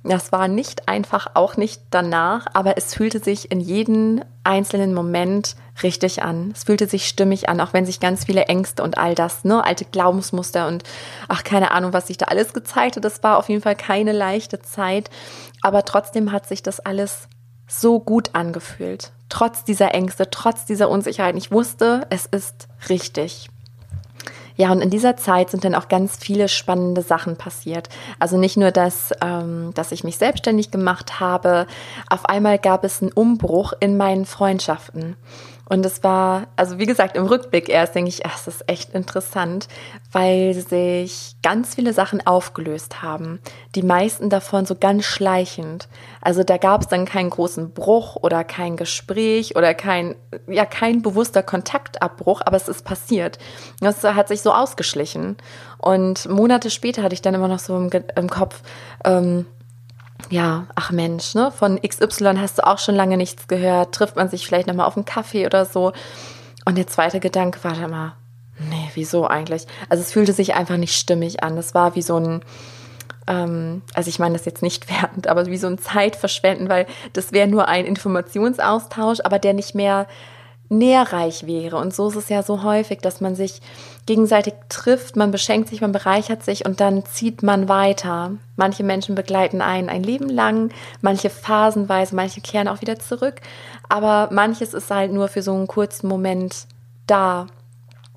Das 0.04 0.30
war 0.30 0.46
nicht 0.46 0.88
einfach, 0.88 1.28
auch 1.34 1.56
nicht 1.56 1.80
danach, 1.90 2.46
aber 2.52 2.76
es 2.76 2.94
fühlte 2.94 3.18
sich 3.20 3.50
in 3.50 3.60
jedem 3.60 4.22
einzelnen 4.44 4.92
Moment 4.92 5.56
richtig 5.82 6.22
an. 6.22 6.52
Es 6.54 6.64
fühlte 6.64 6.86
sich 6.86 7.08
stimmig 7.08 7.48
an, 7.48 7.60
auch 7.60 7.72
wenn 7.72 7.86
sich 7.86 7.98
ganz 7.98 8.24
viele 8.24 8.44
Ängste 8.44 8.82
und 8.82 8.98
all 8.98 9.14
das, 9.14 9.44
ne, 9.44 9.64
alte 9.64 9.86
Glaubensmuster 9.86 10.68
und 10.68 10.84
ach, 11.28 11.44
keine 11.44 11.70
Ahnung, 11.70 11.92
was 11.92 12.08
sich 12.08 12.18
da 12.18 12.26
alles 12.26 12.52
gezeigt 12.52 12.96
hat. 12.96 13.04
Das 13.04 13.22
war 13.22 13.38
auf 13.38 13.48
jeden 13.48 13.62
Fall 13.62 13.76
keine 13.76 14.12
leichte 14.12 14.60
Zeit, 14.60 15.08
aber 15.62 15.84
trotzdem 15.84 16.30
hat 16.30 16.46
sich 16.46 16.62
das 16.62 16.80
alles 16.80 17.28
so 17.68 18.00
gut 18.00 18.30
angefühlt. 18.32 19.12
Trotz 19.28 19.62
dieser 19.62 19.94
Ängste, 19.94 20.30
trotz 20.30 20.64
dieser 20.64 20.88
Unsicherheit. 20.88 21.36
Ich 21.36 21.52
wusste, 21.52 22.06
es 22.10 22.26
ist 22.26 22.66
richtig. 22.88 23.50
Ja, 24.56 24.72
und 24.72 24.80
in 24.80 24.90
dieser 24.90 25.16
Zeit 25.16 25.50
sind 25.50 25.64
dann 25.64 25.76
auch 25.76 25.88
ganz 25.88 26.16
viele 26.16 26.48
spannende 26.48 27.02
Sachen 27.02 27.36
passiert. 27.36 27.88
Also 28.18 28.36
nicht 28.36 28.56
nur, 28.56 28.72
dass, 28.72 29.12
ähm, 29.22 29.70
dass 29.74 29.92
ich 29.92 30.02
mich 30.02 30.18
selbstständig 30.18 30.72
gemacht 30.72 31.20
habe, 31.20 31.68
auf 32.10 32.24
einmal 32.24 32.58
gab 32.58 32.82
es 32.82 33.00
einen 33.00 33.12
Umbruch 33.12 33.72
in 33.78 33.96
meinen 33.96 34.26
Freundschaften. 34.26 35.14
Und 35.68 35.84
es 35.84 36.02
war, 36.02 36.46
also 36.56 36.78
wie 36.78 36.86
gesagt, 36.86 37.16
im 37.16 37.26
Rückblick 37.26 37.68
erst 37.68 37.94
denke 37.94 38.08
ich, 38.08 38.20
das 38.20 38.48
ist 38.48 38.68
echt 38.68 38.94
interessant, 38.94 39.68
weil 40.12 40.54
sich 40.54 41.36
ganz 41.42 41.74
viele 41.74 41.92
Sachen 41.92 42.26
aufgelöst 42.26 43.02
haben. 43.02 43.38
Die 43.74 43.82
meisten 43.82 44.30
davon 44.30 44.64
so 44.64 44.74
ganz 44.74 45.04
schleichend. 45.04 45.88
Also 46.22 46.42
da 46.42 46.56
gab 46.56 46.82
es 46.82 46.88
dann 46.88 47.04
keinen 47.04 47.30
großen 47.30 47.72
Bruch 47.72 48.16
oder 48.16 48.44
kein 48.44 48.76
Gespräch 48.76 49.56
oder 49.56 49.74
kein, 49.74 50.16
ja, 50.46 50.64
kein 50.64 51.02
bewusster 51.02 51.42
Kontaktabbruch, 51.42 52.40
aber 52.44 52.56
es 52.56 52.68
ist 52.68 52.84
passiert. 52.84 53.38
Das 53.80 54.02
hat 54.04 54.28
sich 54.28 54.40
so 54.40 54.52
ausgeschlichen. 54.52 55.36
Und 55.76 56.28
Monate 56.28 56.70
später 56.70 57.02
hatte 57.02 57.14
ich 57.14 57.22
dann 57.22 57.34
immer 57.34 57.48
noch 57.48 57.58
so 57.58 57.76
im, 57.76 57.90
im 58.16 58.30
Kopf, 58.30 58.62
ähm, 59.04 59.46
ja, 60.30 60.66
ach 60.74 60.90
Mensch, 60.90 61.34
ne, 61.34 61.50
von 61.50 61.80
XY 61.80 62.36
hast 62.38 62.58
du 62.58 62.66
auch 62.66 62.78
schon 62.78 62.94
lange 62.94 63.16
nichts 63.16 63.48
gehört, 63.48 63.94
trifft 63.94 64.16
man 64.16 64.28
sich 64.28 64.46
vielleicht 64.46 64.66
nochmal 64.66 64.86
auf 64.86 64.96
einen 64.96 65.04
Kaffee 65.04 65.46
oder 65.46 65.64
so. 65.64 65.92
Und 66.64 66.76
der 66.76 66.86
zweite 66.86 67.20
Gedanke 67.20 67.62
war 67.64 67.72
dann 67.72 67.84
immer, 67.84 68.16
nee, 68.58 68.90
wieso 68.94 69.26
eigentlich? 69.26 69.66
Also 69.88 70.02
es 70.02 70.12
fühlte 70.12 70.32
sich 70.32 70.54
einfach 70.54 70.76
nicht 70.76 70.94
stimmig 70.94 71.42
an. 71.42 71.56
Es 71.56 71.74
war 71.74 71.94
wie 71.94 72.02
so 72.02 72.18
ein, 72.18 72.42
ähm, 73.26 73.82
also 73.94 74.08
ich 74.08 74.18
meine 74.18 74.34
das 74.34 74.44
jetzt 74.44 74.62
nicht 74.62 74.90
wertend, 75.00 75.28
aber 75.28 75.46
wie 75.46 75.56
so 75.56 75.66
ein 75.66 75.78
Zeitverschwenden, 75.78 76.68
weil 76.68 76.86
das 77.14 77.32
wäre 77.32 77.48
nur 77.48 77.68
ein 77.68 77.86
Informationsaustausch, 77.86 79.20
aber 79.24 79.38
der 79.38 79.54
nicht 79.54 79.74
mehr 79.74 80.06
nährreich 80.68 81.46
wäre. 81.46 81.76
Und 81.76 81.94
so 81.94 82.08
ist 82.08 82.16
es 82.16 82.28
ja 82.28 82.42
so 82.42 82.62
häufig, 82.62 82.98
dass 82.98 83.20
man 83.20 83.34
sich 83.34 83.60
gegenseitig 84.06 84.54
trifft, 84.68 85.16
man 85.16 85.30
beschenkt 85.30 85.68
sich, 85.68 85.80
man 85.80 85.92
bereichert 85.92 86.42
sich 86.42 86.64
und 86.66 86.80
dann 86.80 87.04
zieht 87.04 87.42
man 87.42 87.68
weiter. 87.68 88.32
Manche 88.56 88.84
Menschen 88.84 89.14
begleiten 89.14 89.60
einen 89.60 89.88
ein 89.88 90.02
Leben 90.02 90.28
lang, 90.28 90.70
manche 91.00 91.30
phasenweise, 91.30 92.14
manche 92.14 92.40
kehren 92.40 92.68
auch 92.68 92.80
wieder 92.80 92.98
zurück, 92.98 93.36
aber 93.88 94.28
manches 94.32 94.74
ist 94.74 94.90
halt 94.90 95.12
nur 95.12 95.28
für 95.28 95.42
so 95.42 95.54
einen 95.54 95.66
kurzen 95.66 96.08
Moment 96.08 96.66
da. 97.06 97.46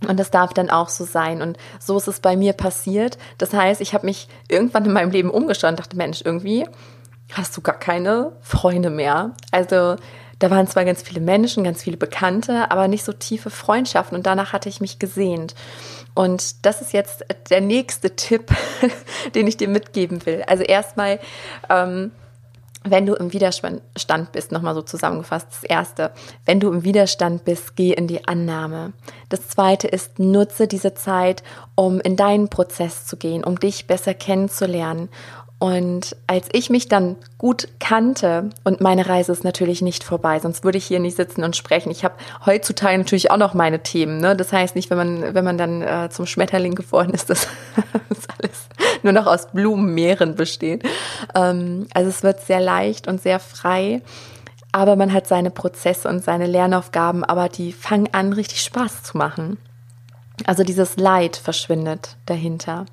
Und 0.08 0.20
das 0.20 0.32
darf 0.32 0.54
dann 0.54 0.72
auch 0.72 0.90
so 0.90 1.06
sein. 1.06 1.44
Und 1.44 1.58
so 1.80 1.98
ist 1.98 2.08
es 2.08 2.22
bei 2.22 2.36
mir 2.36 2.54
passiert. 2.54 3.20
Das 3.38 3.54
heißt, 3.54 3.82
ich 3.82 3.94
habe 3.94 4.08
mich 4.08 4.28
irgendwann 4.50 4.86
in 4.86 4.94
meinem 4.94 5.12
Leben 5.12 5.30
umgeschaut 5.30 5.70
und 5.70 5.80
dachte, 5.80 5.96
Mensch, 5.96 6.22
irgendwie 6.26 6.66
hast 7.34 7.56
du 7.56 7.62
gar 7.62 7.78
keine 7.78 8.32
Freunde 8.42 8.90
mehr. 8.90 9.36
Also 9.52 9.98
da 10.42 10.50
waren 10.50 10.66
zwar 10.66 10.86
ganz 10.86 11.04
viele 11.04 11.22
Menschen, 11.22 11.64
ganz 11.64 11.84
viele 11.84 11.98
Bekannte, 11.98 12.72
aber 12.72 12.88
nicht 12.88 13.04
so 13.04 13.14
tiefe 13.14 13.52
Freundschaften 13.52 14.18
und 14.18 14.26
danach 14.26 14.54
hatte 14.54 14.70
ich 14.70 14.82
mich 14.82 14.98
gesehnt. 14.98 15.54
Und 16.16 16.66
das 16.66 16.82
ist 16.82 16.94
jetzt 16.94 17.24
der 17.52 17.62
nächste 17.62 18.16
Tipp, 18.16 18.52
den 19.36 19.46
ich 19.46 19.58
dir 19.58 19.68
mitgeben 19.68 20.26
will. 20.26 20.44
Also 20.48 20.64
erstmal, 20.64 21.20
ähm, 21.70 22.12
wenn 22.84 23.06
du 23.06 23.14
im 23.14 23.32
Widerstand 23.32 24.32
bist, 24.32 24.52
nochmal 24.52 24.74
so 24.74 24.82
zusammengefasst, 24.82 25.46
das 25.52 25.64
erste, 25.64 26.12
wenn 26.46 26.60
du 26.60 26.72
im 26.72 26.84
Widerstand 26.84 27.46
bist, 27.46 27.76
geh 27.76 27.94
in 27.94 28.08
die 28.08 28.28
Annahme. 28.28 28.94
Das 29.30 29.48
zweite 29.48 29.88
ist, 29.88 30.18
nutze 30.18 30.68
diese 30.68 30.96
Zeit, 30.96 31.44
um 31.76 32.02
in 32.02 32.16
deinen 32.16 32.50
Prozess 32.50 33.06
zu 33.06 33.18
gehen, 33.18 33.44
um 33.44 33.60
dich 33.60 33.86
besser 33.86 34.16
kennenzulernen 34.16 35.10
und 35.62 36.16
als 36.26 36.48
ich 36.54 36.72
mich 36.72 36.88
dann 36.88 37.18
gut 37.38 37.68
kannte, 37.80 38.50
und 38.64 38.82
meine 38.82 39.08
Reise 39.08 39.32
ist 39.32 39.44
natürlich 39.44 39.84
nicht 39.84 40.04
vorbei, 40.04 40.40
sonst 40.40 40.64
würde 40.64 40.80
ich 40.80 40.86
hier 40.86 41.00
nicht 41.00 41.16
sitzen 41.16 41.44
und 41.44 41.56
sprechen. 41.56 41.92
Ich 41.92 42.04
habe 42.04 42.16
heutzutage 42.48 42.98
natürlich 42.98 43.30
auch 43.30 43.38
noch 43.38 43.54
meine 43.54 43.84
Themen. 43.84 44.18
Ne? 44.18 44.36
Das 44.36 44.52
heißt 44.52 44.76
nicht, 44.76 44.90
wenn 44.90 44.98
man, 44.98 45.36
wenn 45.36 45.46
man 45.46 45.60
dann 45.60 45.84
äh, 45.84 46.10
zum 46.10 46.26
Schmetterling 46.26 46.74
geworden 46.74 47.12
ist, 47.14 47.30
dass 47.30 47.48
das 48.10 48.28
alles 48.40 48.60
nur 49.04 49.14
noch 49.14 49.28
aus 49.28 49.52
Blumenmeeren 49.52 50.34
besteht. 50.34 50.82
Ähm, 51.36 51.86
also 51.94 52.10
es 52.10 52.24
wird 52.24 52.42
sehr 52.42 52.60
leicht 52.60 53.08
und 53.08 53.22
sehr 53.22 53.40
frei. 53.40 54.02
Aber 54.72 54.96
man 54.96 55.14
hat 55.14 55.28
seine 55.28 55.52
Prozesse 55.52 56.10
und 56.10 56.24
seine 56.24 56.48
Lernaufgaben, 56.48 57.24
aber 57.24 57.50
die 57.50 57.72
fangen 57.72 58.10
an, 58.14 58.34
richtig 58.34 58.62
Spaß 58.62 59.04
zu 59.04 59.16
machen. 59.16 59.60
Also 60.44 60.64
dieses 60.64 60.98
Leid 60.98 61.36
verschwindet 61.36 62.18
dahinter. 62.26 62.88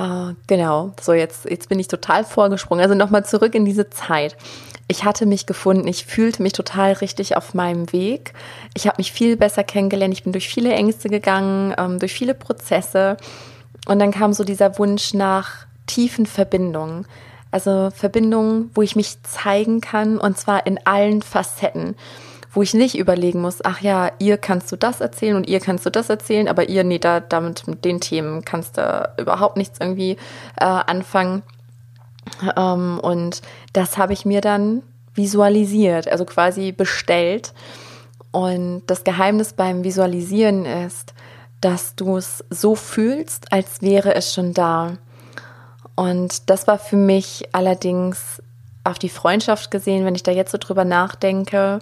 Uh, 0.00 0.34
genau, 0.46 0.94
so 0.98 1.12
jetzt, 1.12 1.44
jetzt 1.44 1.68
bin 1.68 1.78
ich 1.78 1.86
total 1.86 2.24
vorgesprungen. 2.24 2.82
Also 2.82 2.94
nochmal 2.94 3.26
zurück 3.26 3.54
in 3.54 3.66
diese 3.66 3.90
Zeit. 3.90 4.34
Ich 4.88 5.04
hatte 5.04 5.26
mich 5.26 5.44
gefunden, 5.44 5.86
ich 5.86 6.06
fühlte 6.06 6.42
mich 6.42 6.54
total 6.54 6.92
richtig 6.94 7.36
auf 7.36 7.52
meinem 7.52 7.92
Weg. 7.92 8.32
Ich 8.74 8.86
habe 8.86 8.96
mich 8.96 9.12
viel 9.12 9.36
besser 9.36 9.62
kennengelernt, 9.62 10.14
ich 10.14 10.24
bin 10.24 10.32
durch 10.32 10.48
viele 10.48 10.72
Ängste 10.72 11.10
gegangen, 11.10 11.74
ähm, 11.76 11.98
durch 11.98 12.14
viele 12.14 12.32
Prozesse. 12.34 13.18
Und 13.88 13.98
dann 13.98 14.10
kam 14.10 14.32
so 14.32 14.42
dieser 14.42 14.78
Wunsch 14.78 15.12
nach 15.12 15.66
tiefen 15.86 16.24
Verbindungen. 16.24 17.06
Also 17.50 17.90
Verbindungen, 17.94 18.70
wo 18.74 18.80
ich 18.80 18.96
mich 18.96 19.22
zeigen 19.22 19.82
kann 19.82 20.16
und 20.16 20.38
zwar 20.38 20.66
in 20.66 20.78
allen 20.86 21.20
Facetten 21.20 21.94
wo 22.52 22.62
ich 22.62 22.74
nicht 22.74 22.98
überlegen 22.98 23.40
muss, 23.40 23.64
ach 23.64 23.80
ja, 23.80 24.10
ihr 24.18 24.36
kannst 24.36 24.72
du 24.72 24.76
das 24.76 25.00
erzählen 25.00 25.36
und 25.36 25.48
ihr 25.48 25.60
kannst 25.60 25.86
du 25.86 25.90
das 25.90 26.10
erzählen, 26.10 26.48
aber 26.48 26.68
ihr, 26.68 26.82
nee, 26.82 26.98
da, 26.98 27.20
damit 27.20 27.66
mit 27.68 27.84
den 27.84 28.00
Themen 28.00 28.44
kannst 28.44 28.76
du 28.76 29.12
überhaupt 29.18 29.56
nichts 29.56 29.78
irgendwie 29.80 30.16
äh, 30.58 30.64
anfangen. 30.64 31.42
Ähm, 32.56 32.98
und 33.00 33.42
das 33.72 33.98
habe 33.98 34.12
ich 34.12 34.24
mir 34.24 34.40
dann 34.40 34.82
visualisiert, 35.14 36.08
also 36.08 36.24
quasi 36.24 36.72
bestellt. 36.72 37.52
Und 38.32 38.82
das 38.86 39.04
Geheimnis 39.04 39.52
beim 39.52 39.84
Visualisieren 39.84 40.64
ist, 40.64 41.14
dass 41.60 41.94
du 41.94 42.16
es 42.16 42.44
so 42.50 42.74
fühlst, 42.74 43.52
als 43.52 43.82
wäre 43.82 44.14
es 44.14 44.34
schon 44.34 44.54
da. 44.54 44.96
Und 45.94 46.48
das 46.48 46.66
war 46.66 46.78
für 46.78 46.96
mich 46.96 47.48
allerdings 47.52 48.42
auf 48.84 48.98
die 48.98 49.08
Freundschaft 49.08 49.70
gesehen, 49.70 50.04
wenn 50.04 50.14
ich 50.14 50.22
da 50.22 50.32
jetzt 50.32 50.52
so 50.52 50.58
drüber 50.58 50.84
nachdenke, 50.84 51.80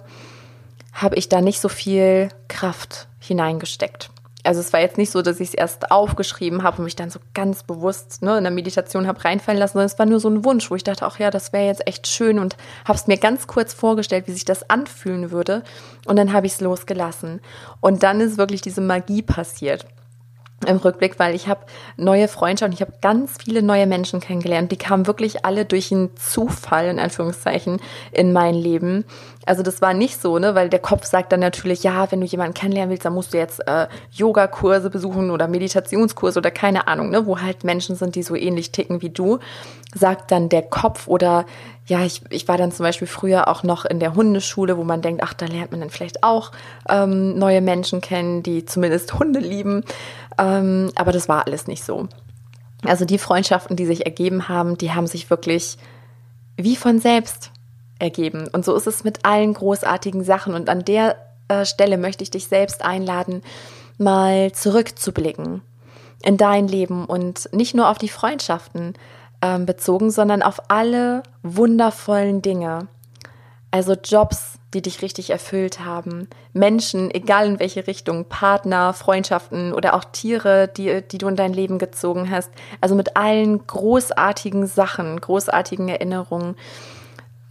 habe 1.01 1.15
ich 1.15 1.29
da 1.29 1.41
nicht 1.41 1.59
so 1.59 1.69
viel 1.69 2.29
Kraft 2.47 3.07
hineingesteckt. 3.19 4.09
Also 4.43 4.61
es 4.61 4.71
war 4.71 4.79
jetzt 4.79 4.97
nicht 4.97 5.11
so, 5.11 5.21
dass 5.21 5.41
ich 5.41 5.49
es 5.49 5.53
erst 5.53 5.91
aufgeschrieben 5.91 6.63
habe 6.63 6.77
und 6.77 6.85
mich 6.85 6.95
dann 6.95 7.09
so 7.09 7.19
ganz 7.33 7.63
bewusst 7.63 8.21
ne, 8.21 8.37
in 8.37 8.43
der 8.45 8.53
Meditation 8.53 9.05
habe 9.05 9.23
reinfallen 9.25 9.59
lassen, 9.59 9.73
sondern 9.73 9.87
es 9.87 9.99
war 9.99 10.05
nur 10.05 10.21
so 10.21 10.29
ein 10.29 10.45
Wunsch, 10.45 10.71
wo 10.71 10.75
ich 10.75 10.83
dachte, 10.83 11.05
ach 11.05 11.19
ja, 11.19 11.29
das 11.29 11.51
wäre 11.51 11.65
jetzt 11.65 11.85
echt 11.85 12.07
schön 12.07 12.39
und 12.39 12.55
habe 12.85 12.97
es 12.97 13.07
mir 13.07 13.17
ganz 13.17 13.47
kurz 13.47 13.73
vorgestellt, 13.73 14.27
wie 14.27 14.31
sich 14.31 14.45
das 14.45 14.69
anfühlen 14.69 15.31
würde 15.31 15.63
und 16.05 16.15
dann 16.15 16.31
habe 16.31 16.47
ich 16.47 16.53
es 16.53 16.61
losgelassen. 16.61 17.41
Und 17.81 18.03
dann 18.03 18.21
ist 18.21 18.37
wirklich 18.37 18.61
diese 18.61 18.81
Magie 18.81 19.21
passiert 19.21 19.85
im 20.65 20.77
Rückblick, 20.77 21.19
weil 21.19 21.35
ich 21.35 21.47
habe 21.47 21.61
neue 21.97 22.27
Freundschaften, 22.27 22.73
ich 22.73 22.81
habe 22.81 22.93
ganz 23.01 23.37
viele 23.43 23.61
neue 23.61 23.87
Menschen 23.87 24.19
kennengelernt. 24.19 24.71
Die 24.71 24.77
kamen 24.77 25.07
wirklich 25.07 25.45
alle 25.45 25.65
durch 25.65 25.91
einen 25.91 26.15
Zufall, 26.17 26.87
in 26.87 26.99
Anführungszeichen, 26.99 27.79
in 28.11 28.33
mein 28.33 28.55
Leben. 28.55 29.05
Also 29.45 29.63
das 29.63 29.81
war 29.81 29.93
nicht 29.93 30.21
so, 30.21 30.37
ne, 30.37 30.53
weil 30.53 30.69
der 30.69 30.79
Kopf 30.79 31.05
sagt 31.05 31.31
dann 31.31 31.39
natürlich, 31.39 31.83
ja, 31.83 32.11
wenn 32.11 32.21
du 32.21 32.27
jemanden 32.27 32.53
kennenlernen 32.53 32.91
willst, 32.91 33.05
dann 33.05 33.13
musst 33.13 33.33
du 33.33 33.37
jetzt 33.37 33.65
äh, 33.67 33.87
Yogakurse 34.11 34.89
besuchen 34.89 35.31
oder 35.31 35.47
Meditationskurse 35.47 36.39
oder 36.39 36.51
keine 36.51 36.87
Ahnung, 36.87 37.09
ne, 37.09 37.25
wo 37.25 37.39
halt 37.39 37.63
Menschen 37.63 37.95
sind, 37.95 38.15
die 38.15 38.23
so 38.23 38.35
ähnlich 38.35 38.71
ticken 38.71 39.01
wie 39.01 39.09
du, 39.09 39.39
sagt 39.95 40.31
dann 40.31 40.49
der 40.49 40.61
Kopf 40.61 41.07
oder 41.07 41.45
ja, 41.89 42.05
ich, 42.05 42.21
ich 42.29 42.47
war 42.47 42.57
dann 42.57 42.71
zum 42.71 42.83
Beispiel 42.83 43.07
früher 43.07 43.47
auch 43.47 43.63
noch 43.63 43.83
in 43.83 43.99
der 43.99 44.13
Hundeschule, 44.13 44.77
wo 44.77 44.83
man 44.83 45.01
denkt, 45.01 45.23
ach, 45.23 45.33
da 45.33 45.47
lernt 45.47 45.71
man 45.71 45.79
dann 45.79 45.89
vielleicht 45.89 46.23
auch 46.23 46.51
ähm, 46.87 47.37
neue 47.37 47.61
Menschen 47.61 47.99
kennen, 47.99 48.43
die 48.43 48.63
zumindest 48.63 49.17
Hunde 49.17 49.39
lieben. 49.39 49.83
Ähm, 50.39 50.91
aber 50.95 51.11
das 51.11 51.27
war 51.27 51.45
alles 51.45 51.67
nicht 51.67 51.83
so. 51.83 52.07
Also 52.85 53.05
die 53.05 53.17
Freundschaften, 53.17 53.75
die 53.75 53.85
sich 53.85 54.05
ergeben 54.05 54.47
haben, 54.47 54.77
die 54.77 54.91
haben 54.91 55.07
sich 55.07 55.29
wirklich 55.29 55.77
wie 56.55 56.75
von 56.75 56.99
selbst 56.99 57.51
ergeben. 57.99 58.47
Und 58.47 58.63
so 58.63 58.75
ist 58.75 58.87
es 58.87 59.03
mit 59.03 59.25
allen 59.25 59.53
großartigen 59.53 60.23
Sachen. 60.23 60.53
Und 60.53 60.69
an 60.69 60.85
der 60.85 61.17
äh, 61.49 61.65
Stelle 61.65 61.97
möchte 61.97 62.23
ich 62.23 62.31
dich 62.31 62.47
selbst 62.47 62.83
einladen, 62.83 63.41
mal 63.97 64.53
zurückzublicken 64.53 65.61
in 66.23 66.37
dein 66.37 66.67
Leben 66.67 67.05
und 67.05 67.49
nicht 67.53 67.75
nur 67.75 67.89
auf 67.89 67.97
die 67.97 68.09
Freundschaften 68.09 68.93
äh, 69.41 69.59
bezogen, 69.59 70.11
sondern 70.11 70.41
auf 70.41 70.69
alle 70.69 71.23
wundervollen 71.43 72.41
Dinge. 72.41 72.87
Also 73.71 73.93
Jobs, 73.93 74.58
die 74.73 74.81
dich 74.81 75.01
richtig 75.01 75.31
erfüllt 75.31 75.83
haben, 75.83 76.27
Menschen, 76.53 77.09
egal 77.11 77.47
in 77.47 77.59
welche 77.59 77.87
Richtung, 77.87 78.25
Partner, 78.25 78.93
Freundschaften 78.93 79.73
oder 79.73 79.95
auch 79.95 80.03
Tiere, 80.03 80.67
die, 80.67 81.01
die 81.01 81.17
du 81.17 81.27
in 81.27 81.35
dein 81.35 81.53
Leben 81.53 81.79
gezogen 81.79 82.29
hast. 82.29 82.51
Also 82.79 82.95
mit 82.95 83.17
allen 83.17 83.65
großartigen 83.65 84.67
Sachen, 84.67 85.19
großartigen 85.19 85.89
Erinnerungen. 85.89 86.55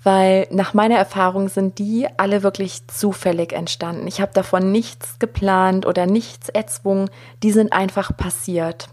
Weil 0.05 0.47
nach 0.53 0.75
meiner 0.75 0.97
Erfahrung 0.97 1.49
sind 1.49 1.81
die 1.81 2.07
alle 2.17 2.45
wirklich 2.45 2.87
zufällig 2.87 3.53
entstanden. 3.53 4.07
Ich 4.07 4.21
habe 4.21 4.33
davon 4.33 4.71
nichts 4.71 5.19
geplant 5.19 5.87
oder 5.87 6.07
nichts 6.07 6.49
erzwungen. 6.49 7.11
Die 7.43 7.51
sind 7.51 7.73
einfach 7.73 8.17
passiert. 8.17 8.89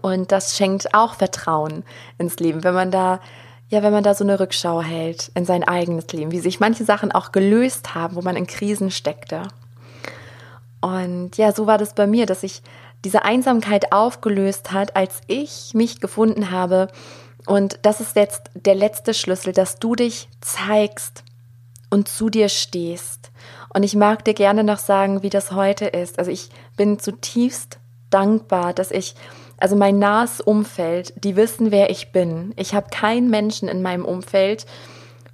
Und 0.00 0.32
das 0.32 0.56
schenkt 0.56 0.94
auch 0.94 1.14
Vertrauen 1.14 1.84
ins 2.18 2.38
Leben, 2.38 2.64
wenn 2.64 2.74
man 2.74 2.90
da 2.90 3.20
ja, 3.68 3.82
wenn 3.82 3.92
man 3.92 4.04
da 4.04 4.14
so 4.14 4.24
eine 4.24 4.38
Rückschau 4.38 4.80
hält 4.80 5.30
in 5.34 5.44
sein 5.44 5.64
eigenes 5.64 6.06
Leben, 6.12 6.30
wie 6.30 6.40
sich 6.40 6.60
manche 6.60 6.84
Sachen 6.84 7.12
auch 7.12 7.32
gelöst 7.32 7.94
haben, 7.94 8.16
wo 8.16 8.22
man 8.22 8.36
in 8.36 8.46
Krisen 8.46 8.90
steckte. 8.90 9.42
Und 10.80 11.36
ja, 11.36 11.52
so 11.52 11.66
war 11.66 11.78
das 11.78 11.94
bei 11.94 12.06
mir, 12.06 12.26
dass 12.26 12.42
sich 12.42 12.62
diese 13.04 13.24
Einsamkeit 13.24 13.92
aufgelöst 13.92 14.72
hat, 14.72 14.96
als 14.96 15.20
ich 15.26 15.74
mich 15.74 16.00
gefunden 16.00 16.50
habe. 16.50 16.88
Und 17.46 17.78
das 17.82 18.00
ist 18.00 18.16
jetzt 18.16 18.50
der 18.54 18.74
letzte 18.74 19.14
Schlüssel, 19.14 19.52
dass 19.52 19.78
du 19.78 19.94
dich 19.94 20.28
zeigst 20.40 21.24
und 21.90 22.08
zu 22.08 22.30
dir 22.30 22.48
stehst 22.48 23.30
Und 23.72 23.82
ich 23.82 23.94
mag 23.94 24.24
dir 24.24 24.34
gerne 24.34 24.64
noch 24.64 24.78
sagen, 24.78 25.22
wie 25.22 25.30
das 25.30 25.52
heute 25.52 25.86
ist. 25.86 26.18
Also 26.18 26.30
ich 26.30 26.50
bin 26.76 26.98
zutiefst 26.98 27.78
dankbar, 28.10 28.72
dass 28.72 28.90
ich, 28.90 29.14
also 29.58 29.76
mein 29.76 29.98
nahes 29.98 30.40
Umfeld, 30.40 31.12
die 31.24 31.36
wissen, 31.36 31.70
wer 31.70 31.90
ich 31.90 32.12
bin. 32.12 32.52
Ich 32.56 32.74
habe 32.74 32.88
keinen 32.90 33.30
Menschen 33.30 33.68
in 33.68 33.82
meinem 33.82 34.04
Umfeld, 34.04 34.66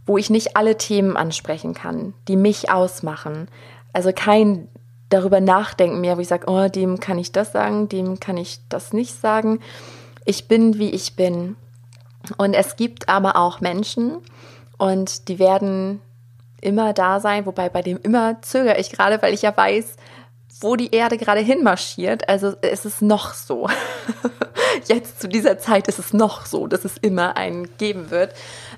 wo 0.06 0.18
ich 0.18 0.30
nicht 0.30 0.56
alle 0.56 0.76
Themen 0.76 1.16
ansprechen 1.16 1.74
kann, 1.74 2.14
die 2.28 2.36
mich 2.36 2.70
ausmachen. 2.70 3.48
Also 3.92 4.12
kein 4.14 4.68
darüber 5.08 5.40
nachdenken 5.40 6.00
mehr, 6.00 6.16
wo 6.16 6.20
ich 6.20 6.28
sage, 6.28 6.46
oh, 6.48 6.68
dem 6.68 6.98
kann 6.98 7.18
ich 7.18 7.32
das 7.32 7.52
sagen, 7.52 7.88
dem 7.88 8.18
kann 8.18 8.36
ich 8.36 8.60
das 8.68 8.92
nicht 8.92 9.20
sagen. 9.20 9.60
Ich 10.24 10.48
bin, 10.48 10.78
wie 10.78 10.90
ich 10.90 11.16
bin. 11.16 11.56
Und 12.38 12.54
es 12.54 12.76
gibt 12.76 13.08
aber 13.08 13.36
auch 13.36 13.60
Menschen 13.60 14.18
und 14.78 15.28
die 15.28 15.38
werden 15.38 16.00
immer 16.60 16.92
da 16.92 17.20
sein, 17.20 17.44
wobei 17.44 17.68
bei 17.68 17.82
dem 17.82 17.98
immer 18.02 18.40
zögere 18.42 18.78
ich 18.78 18.90
gerade, 18.90 19.20
weil 19.20 19.34
ich 19.34 19.42
ja 19.42 19.54
weiß, 19.54 19.96
wo 20.62 20.76
die 20.76 20.94
Erde 20.94 21.18
gerade 21.18 21.40
hinmarschiert. 21.40 22.28
Also 22.28 22.54
es 22.62 22.84
ist 22.84 23.02
noch 23.02 23.34
so. 23.34 23.68
Jetzt 24.86 25.20
zu 25.20 25.28
dieser 25.28 25.58
Zeit 25.58 25.88
ist 25.88 25.98
es 25.98 26.12
noch 26.12 26.46
so, 26.46 26.66
dass 26.66 26.84
es 26.84 26.96
immer 26.98 27.36
einen 27.36 27.76
geben 27.76 28.10
wird, 28.10 28.34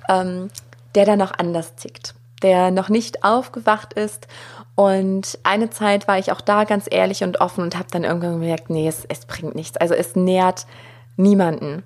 ähm, 0.08 0.50
der 0.94 1.06
dann 1.06 1.18
noch 1.18 1.32
anders 1.36 1.76
tickt, 1.76 2.14
der 2.42 2.70
noch 2.70 2.88
nicht 2.88 3.24
aufgewacht 3.24 3.92
ist. 3.94 4.26
Und 4.74 5.38
eine 5.44 5.70
Zeit 5.70 6.08
war 6.08 6.18
ich 6.18 6.32
auch 6.32 6.40
da 6.40 6.64
ganz 6.64 6.86
ehrlich 6.90 7.22
und 7.22 7.40
offen 7.40 7.62
und 7.62 7.76
habe 7.76 7.88
dann 7.90 8.04
irgendwann 8.04 8.40
gemerkt, 8.40 8.70
nee, 8.70 8.88
es, 8.88 9.04
es 9.08 9.26
bringt 9.26 9.54
nichts. 9.54 9.76
Also 9.76 9.94
es 9.94 10.16
nährt 10.16 10.66
niemanden. 11.16 11.84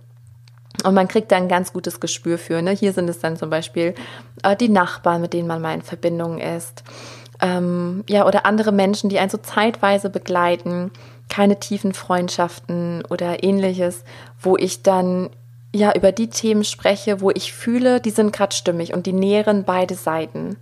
Und 0.85 0.95
man 0.95 1.09
kriegt 1.09 1.33
da 1.33 1.37
ein 1.37 1.49
ganz 1.49 1.73
gutes 1.73 2.01
Gespür 2.01 2.39
für. 2.39 2.63
Ne? 2.63 2.71
Hier 2.71 2.93
sind 2.93 3.11
es 3.11 3.19
dann 3.19 3.37
zum 3.37 3.51
Beispiel 3.51 3.95
äh, 4.43 4.57
die 4.57 4.69
Nachbarn, 4.69 5.21
mit 5.21 5.33
denen 5.33 5.49
man 5.49 5.61
mal 5.61 5.75
in 5.75 5.83
Verbindung 5.83 6.39
ist. 6.39 6.85
Ähm, 7.41 8.05
ja, 8.09 8.27
oder 8.27 8.47
andere 8.47 8.73
Menschen, 8.73 9.11
die 9.11 9.19
einen 9.19 9.31
so 9.31 9.39
zeitweise 9.39 10.11
begleiten. 10.11 10.91
Keine 11.29 11.61
tiefen 11.61 11.93
Freundschaften 11.93 13.05
oder 13.09 13.45
ähnliches, 13.45 14.05
wo 14.41 14.57
ich 14.57 14.83
dann 14.83 15.31
ja 15.75 15.93
über 15.95 16.13
die 16.13 16.31
Themen 16.31 16.65
spreche, 16.65 17.21
wo 17.21 17.31
ich 17.31 17.53
fühle, 17.53 18.01
die 18.01 18.11
sind 18.11 18.33
gerade 18.33 18.55
stimmig 18.55 18.95
und 18.95 19.07
die 19.07 19.13
nähren 19.13 19.65
beide 19.65 19.95
Seiten. 19.95 20.57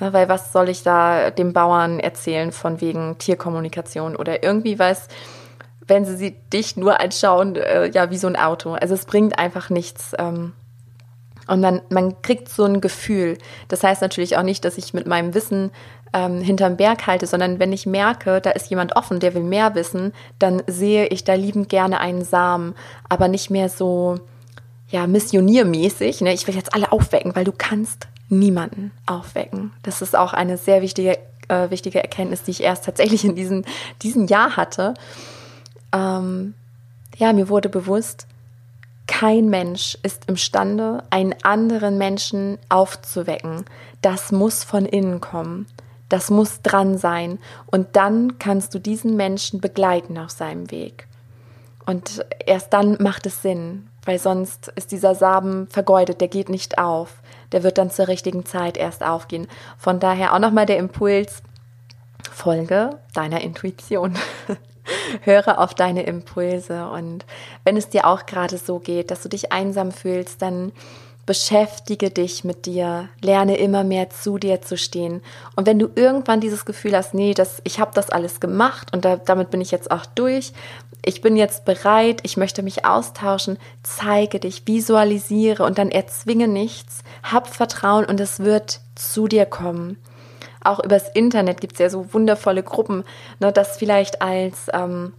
Na, 0.00 0.12
weil 0.12 0.28
was 0.28 0.52
soll 0.52 0.68
ich 0.68 0.82
da 0.82 1.30
dem 1.30 1.52
Bauern 1.52 2.00
erzählen 2.00 2.52
von 2.52 2.80
wegen 2.80 3.18
Tierkommunikation 3.18 4.16
oder 4.16 4.42
irgendwie 4.42 4.78
was, 4.78 5.08
wenn 5.86 6.04
sie, 6.04 6.16
sie 6.16 6.36
dich 6.52 6.76
nur 6.76 7.00
anschauen, 7.00 7.56
äh, 7.56 7.90
ja, 7.90 8.10
wie 8.10 8.18
so 8.18 8.28
ein 8.28 8.36
Auto. 8.36 8.74
Also 8.74 8.94
es 8.94 9.06
bringt 9.06 9.38
einfach 9.38 9.70
nichts. 9.70 10.12
Ähm, 10.18 10.52
und 11.48 11.60
man, 11.60 11.80
man 11.88 12.20
kriegt 12.20 12.48
so 12.48 12.64
ein 12.64 12.80
Gefühl. 12.80 13.38
Das 13.68 13.82
heißt 13.82 14.02
natürlich 14.02 14.36
auch 14.36 14.42
nicht, 14.42 14.64
dass 14.64 14.78
ich 14.78 14.92
mit 14.92 15.06
meinem 15.06 15.34
Wissen 15.34 15.70
ähm, 16.12 16.40
hinterm 16.40 16.76
Berg 16.76 17.06
halte, 17.06 17.26
sondern 17.26 17.58
wenn 17.58 17.72
ich 17.72 17.86
merke, 17.86 18.40
da 18.40 18.50
ist 18.50 18.70
jemand 18.70 18.96
offen, 18.96 19.20
der 19.20 19.34
will 19.34 19.42
mehr 19.42 19.74
wissen, 19.74 20.12
dann 20.38 20.62
sehe 20.66 21.06
ich 21.06 21.24
da 21.24 21.34
liebend 21.34 21.68
gerne 21.68 22.00
einen 22.00 22.24
Samen, 22.24 22.74
aber 23.08 23.28
nicht 23.28 23.50
mehr 23.50 23.68
so, 23.68 24.18
ja, 24.90 25.06
missioniermäßig. 25.06 26.20
Ne? 26.20 26.32
Ich 26.32 26.46
will 26.46 26.54
jetzt 26.54 26.74
alle 26.74 26.92
aufwecken, 26.92 27.36
weil 27.36 27.44
du 27.44 27.52
kannst 27.56 28.08
niemanden 28.28 28.92
aufwecken. 29.06 29.72
Das 29.82 30.02
ist 30.02 30.16
auch 30.16 30.32
eine 30.32 30.56
sehr 30.56 30.82
wichtige, 30.82 31.18
äh, 31.48 31.70
wichtige 31.70 32.02
Erkenntnis, 32.02 32.42
die 32.42 32.52
ich 32.52 32.62
erst 32.62 32.84
tatsächlich 32.84 33.24
in 33.24 33.34
diesem, 33.34 33.64
diesem 34.02 34.26
Jahr 34.26 34.56
hatte 34.56 34.94
ähm, 35.92 36.54
ja, 37.16 37.32
mir 37.32 37.48
wurde 37.48 37.68
bewusst, 37.68 38.26
kein 39.06 39.48
Mensch 39.48 39.96
ist 40.02 40.28
imstande, 40.28 41.02
einen 41.10 41.34
anderen 41.42 41.98
Menschen 41.98 42.58
aufzuwecken. 42.68 43.64
Das 44.02 44.32
muss 44.32 44.64
von 44.64 44.84
innen 44.84 45.20
kommen. 45.20 45.66
Das 46.08 46.30
muss 46.30 46.62
dran 46.62 46.98
sein. 46.98 47.38
Und 47.66 47.96
dann 47.96 48.38
kannst 48.38 48.74
du 48.74 48.78
diesen 48.78 49.16
Menschen 49.16 49.60
begleiten 49.60 50.18
auf 50.18 50.30
seinem 50.30 50.70
Weg. 50.70 51.06
Und 51.86 52.24
erst 52.44 52.72
dann 52.72 52.96
macht 53.00 53.26
es 53.26 53.42
Sinn, 53.42 53.88
weil 54.04 54.18
sonst 54.18 54.72
ist 54.74 54.92
dieser 54.92 55.14
Samen 55.14 55.68
vergeudet, 55.68 56.20
der 56.20 56.28
geht 56.28 56.48
nicht 56.48 56.78
auf. 56.78 57.22
Der 57.52 57.62
wird 57.62 57.78
dann 57.78 57.90
zur 57.90 58.08
richtigen 58.08 58.44
Zeit 58.44 58.76
erst 58.76 59.02
aufgehen. 59.02 59.48
Von 59.78 60.00
daher 60.00 60.34
auch 60.34 60.38
nochmal 60.38 60.66
der 60.66 60.78
Impuls, 60.78 61.42
folge 62.30 62.98
deiner 63.14 63.40
Intuition. 63.40 64.18
höre 65.22 65.58
auf 65.58 65.74
deine 65.74 66.02
Impulse. 66.04 66.88
Und 66.88 67.26
wenn 67.64 67.76
es 67.76 67.88
dir 67.88 68.06
auch 68.06 68.26
gerade 68.26 68.58
so 68.58 68.78
geht, 68.78 69.10
dass 69.10 69.22
du 69.22 69.28
dich 69.28 69.52
einsam 69.52 69.92
fühlst, 69.92 70.42
dann 70.42 70.72
beschäftige 71.28 72.08
dich 72.08 72.42
mit 72.42 72.64
dir, 72.64 73.10
lerne 73.20 73.58
immer 73.58 73.84
mehr 73.84 74.08
zu 74.08 74.38
dir 74.38 74.62
zu 74.62 74.78
stehen. 74.78 75.20
Und 75.56 75.66
wenn 75.66 75.78
du 75.78 75.90
irgendwann 75.94 76.40
dieses 76.40 76.64
Gefühl 76.64 76.96
hast, 76.96 77.12
nee, 77.12 77.34
das, 77.34 77.60
ich 77.64 77.78
habe 77.78 77.90
das 77.92 78.08
alles 78.08 78.40
gemacht 78.40 78.94
und 78.94 79.04
da, 79.04 79.16
damit 79.16 79.50
bin 79.50 79.60
ich 79.60 79.70
jetzt 79.70 79.90
auch 79.90 80.06
durch, 80.06 80.54
ich 81.04 81.20
bin 81.20 81.36
jetzt 81.36 81.66
bereit, 81.66 82.20
ich 82.22 82.38
möchte 82.38 82.62
mich 82.62 82.86
austauschen, 82.86 83.58
zeige 83.82 84.40
dich, 84.40 84.66
visualisiere 84.66 85.64
und 85.64 85.76
dann 85.76 85.90
erzwinge 85.90 86.48
nichts, 86.48 87.00
hab 87.22 87.46
Vertrauen 87.46 88.06
und 88.06 88.20
es 88.20 88.40
wird 88.40 88.80
zu 88.94 89.28
dir 89.28 89.44
kommen 89.44 89.98
auch 90.60 90.82
übers 90.82 91.08
Internet 91.10 91.60
gibt 91.60 91.74
es 91.74 91.78
ja 91.78 91.88
so 91.88 92.12
wundervolle 92.12 92.64
Gruppen, 92.64 93.04
ne, 93.38 93.52
das 93.52 93.76
vielleicht 93.76 94.20
als, 94.20 94.66
ähm, 94.72 95.14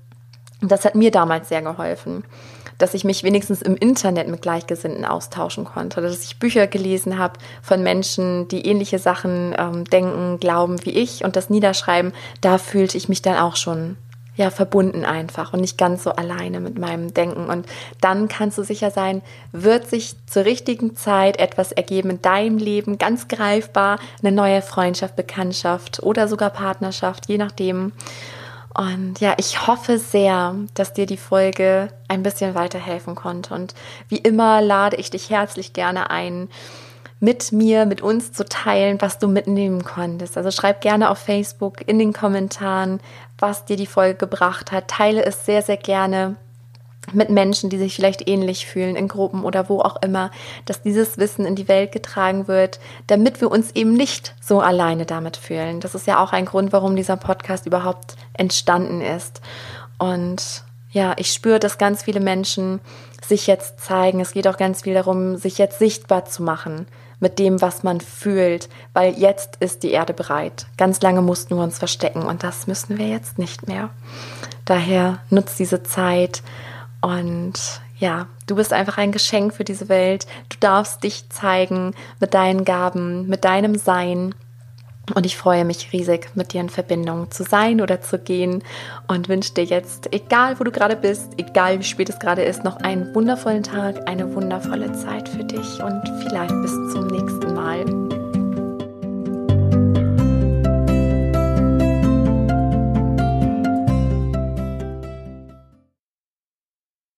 das 0.59 0.83
hat 0.83 0.95
mir 0.95 1.11
damals 1.11 1.47
sehr 1.47 1.61
geholfen, 1.61 2.25
dass 2.79 2.95
ich 2.95 3.03
mich 3.03 3.23
wenigstens 3.23 3.61
im 3.61 3.75
Internet 3.75 4.27
mit 4.27 4.41
Gleichgesinnten 4.41 5.05
austauschen 5.05 5.65
konnte, 5.65 6.01
dass 6.01 6.23
ich 6.23 6.39
Bücher 6.39 6.65
gelesen 6.65 7.19
habe 7.19 7.37
von 7.61 7.83
Menschen, 7.83 8.47
die 8.47 8.65
ähnliche 8.65 8.97
Sachen 8.97 9.55
ähm, 9.57 9.85
denken, 9.85 10.39
glauben 10.39 10.83
wie 10.83 10.91
ich 10.91 11.23
und 11.23 11.35
das 11.35 11.51
niederschreiben, 11.51 12.13
da 12.41 12.57
fühlte 12.57 12.97
ich 12.97 13.07
mich 13.07 13.21
dann 13.21 13.37
auch 13.37 13.55
schon 13.55 13.97
ja 14.39 14.49
verbunden 14.49 15.03
einfach 15.03 15.51
und 15.51 15.59
nicht 15.59 15.77
ganz 15.77 16.03
so 16.03 16.11
alleine 16.11 16.61
mit 16.61 16.79
meinem 16.79 17.13
Denken. 17.13 17.49
Und 17.49 17.67
dann 17.99 18.29
kannst 18.29 18.57
du 18.57 18.63
sicher 18.63 18.89
sein, 18.89 19.21
wird 19.51 19.87
sich 19.87 20.15
zur 20.27 20.45
richtigen 20.45 20.95
Zeit 20.95 21.37
etwas 21.37 21.73
ergeben 21.73 22.09
in 22.09 22.21
deinem 22.21 22.57
Leben, 22.57 22.97
ganz 22.97 23.27
greifbar, 23.27 23.99
eine 24.23 24.31
neue 24.31 24.61
Freundschaft, 24.61 25.17
Bekanntschaft 25.17 26.01
oder 26.01 26.29
sogar 26.29 26.49
Partnerschaft, 26.51 27.27
je 27.27 27.37
nachdem. 27.37 27.91
Und 28.79 29.19
ja, 29.19 29.33
ich 29.35 29.67
hoffe 29.67 29.99
sehr, 29.99 30.55
dass 30.73 30.93
dir 30.93 31.05
die 31.05 31.17
Folge 31.17 31.89
ein 32.07 32.23
bisschen 32.23 32.55
weiterhelfen 32.55 33.13
konnte. 33.13 33.53
Und 33.53 33.73
wie 34.07 34.19
immer 34.19 34.61
lade 34.61 34.95
ich 34.95 35.09
dich 35.09 35.29
herzlich 35.29 35.73
gerne 35.73 36.09
ein, 36.09 36.47
mit 37.19 37.51
mir, 37.51 37.85
mit 37.85 37.99
uns 38.01 38.31
zu 38.31 38.45
teilen, 38.45 39.01
was 39.01 39.19
du 39.19 39.27
mitnehmen 39.27 39.83
konntest. 39.83 40.37
Also 40.37 40.49
schreib 40.49 40.79
gerne 40.79 41.09
auf 41.09 41.17
Facebook 41.17 41.85
in 41.87 41.99
den 41.99 42.13
Kommentaren, 42.13 43.01
was 43.37 43.65
dir 43.65 43.75
die 43.75 43.85
Folge 43.85 44.15
gebracht 44.15 44.71
hat. 44.71 44.87
Teile 44.87 45.25
es 45.25 45.45
sehr, 45.45 45.61
sehr 45.61 45.75
gerne 45.75 46.37
mit 47.13 47.29
Menschen, 47.29 47.69
die 47.69 47.77
sich 47.77 47.95
vielleicht 47.95 48.27
ähnlich 48.27 48.65
fühlen, 48.65 48.95
in 48.95 49.07
Gruppen 49.07 49.43
oder 49.43 49.69
wo 49.69 49.81
auch 49.81 50.01
immer, 50.01 50.31
dass 50.65 50.81
dieses 50.81 51.17
Wissen 51.17 51.45
in 51.45 51.55
die 51.55 51.67
Welt 51.67 51.91
getragen 51.91 52.47
wird, 52.47 52.79
damit 53.07 53.41
wir 53.41 53.51
uns 53.51 53.71
eben 53.71 53.93
nicht 53.93 54.35
so 54.41 54.61
alleine 54.61 55.05
damit 55.05 55.37
fühlen. 55.37 55.79
Das 55.79 55.95
ist 55.95 56.07
ja 56.07 56.23
auch 56.23 56.33
ein 56.33 56.45
Grund, 56.45 56.73
warum 56.73 56.95
dieser 56.95 57.17
Podcast 57.17 57.65
überhaupt 57.65 58.15
entstanden 58.33 59.01
ist. 59.01 59.41
Und 59.97 60.63
ja, 60.91 61.13
ich 61.17 61.31
spüre, 61.31 61.59
dass 61.59 61.77
ganz 61.77 62.03
viele 62.03 62.19
Menschen 62.19 62.79
sich 63.25 63.47
jetzt 63.47 63.79
zeigen. 63.79 64.19
Es 64.19 64.31
geht 64.31 64.47
auch 64.47 64.57
ganz 64.57 64.81
viel 64.83 64.93
darum, 64.93 65.37
sich 65.37 65.57
jetzt 65.57 65.79
sichtbar 65.79 66.25
zu 66.25 66.43
machen 66.43 66.87
mit 67.19 67.37
dem, 67.37 67.61
was 67.61 67.83
man 67.83 67.99
fühlt, 68.01 68.69
weil 68.93 69.13
jetzt 69.17 69.57
ist 69.59 69.83
die 69.83 69.91
Erde 69.91 70.13
bereit. 70.13 70.67
Ganz 70.77 71.01
lange 71.01 71.21
mussten 71.21 71.55
wir 71.55 71.63
uns 71.63 71.77
verstecken 71.77 72.23
und 72.23 72.43
das 72.43 72.65
müssen 72.67 72.97
wir 72.97 73.07
jetzt 73.07 73.37
nicht 73.37 73.67
mehr. 73.67 73.89
Daher 74.65 75.19
nutzt 75.29 75.59
diese 75.59 75.83
Zeit 75.83 76.41
und 77.01 77.53
ja, 77.97 78.27
du 78.47 78.55
bist 78.55 78.73
einfach 78.73 78.97
ein 78.97 79.11
Geschenk 79.11 79.53
für 79.53 79.63
diese 79.63 79.89
Welt. 79.89 80.25
Du 80.49 80.57
darfst 80.59 81.03
dich 81.03 81.29
zeigen 81.29 81.93
mit 82.19 82.33
deinen 82.33 82.65
Gaben, 82.65 83.27
mit 83.27 83.43
deinem 83.43 83.75
Sein. 83.75 84.35
Und 85.15 85.25
ich 85.25 85.37
freue 85.37 85.65
mich 85.65 85.91
riesig, 85.91 86.29
mit 86.35 86.53
dir 86.53 86.61
in 86.61 86.69
Verbindung 86.69 87.31
zu 87.31 87.43
sein 87.43 87.81
oder 87.81 87.99
zu 87.99 88.19
gehen 88.19 88.63
und 89.07 89.27
wünsche 89.27 89.53
dir 89.53 89.63
jetzt, 89.63 90.13
egal 90.13 90.59
wo 90.59 90.63
du 90.63 90.71
gerade 90.71 90.95
bist, 90.95 91.33
egal 91.37 91.79
wie 91.79 91.83
spät 91.83 92.09
es 92.09 92.19
gerade 92.19 92.43
ist, 92.43 92.63
noch 92.63 92.77
einen 92.77 93.13
wundervollen 93.15 93.63
Tag, 93.63 94.07
eine 94.07 94.35
wundervolle 94.35 94.91
Zeit 94.93 95.27
für 95.27 95.43
dich 95.43 95.81
und 95.81 96.03
vielleicht 96.21 96.53
bis 96.61 96.73
zum 96.93 97.07
nächsten 97.07 97.55
Mal. 97.55 98.08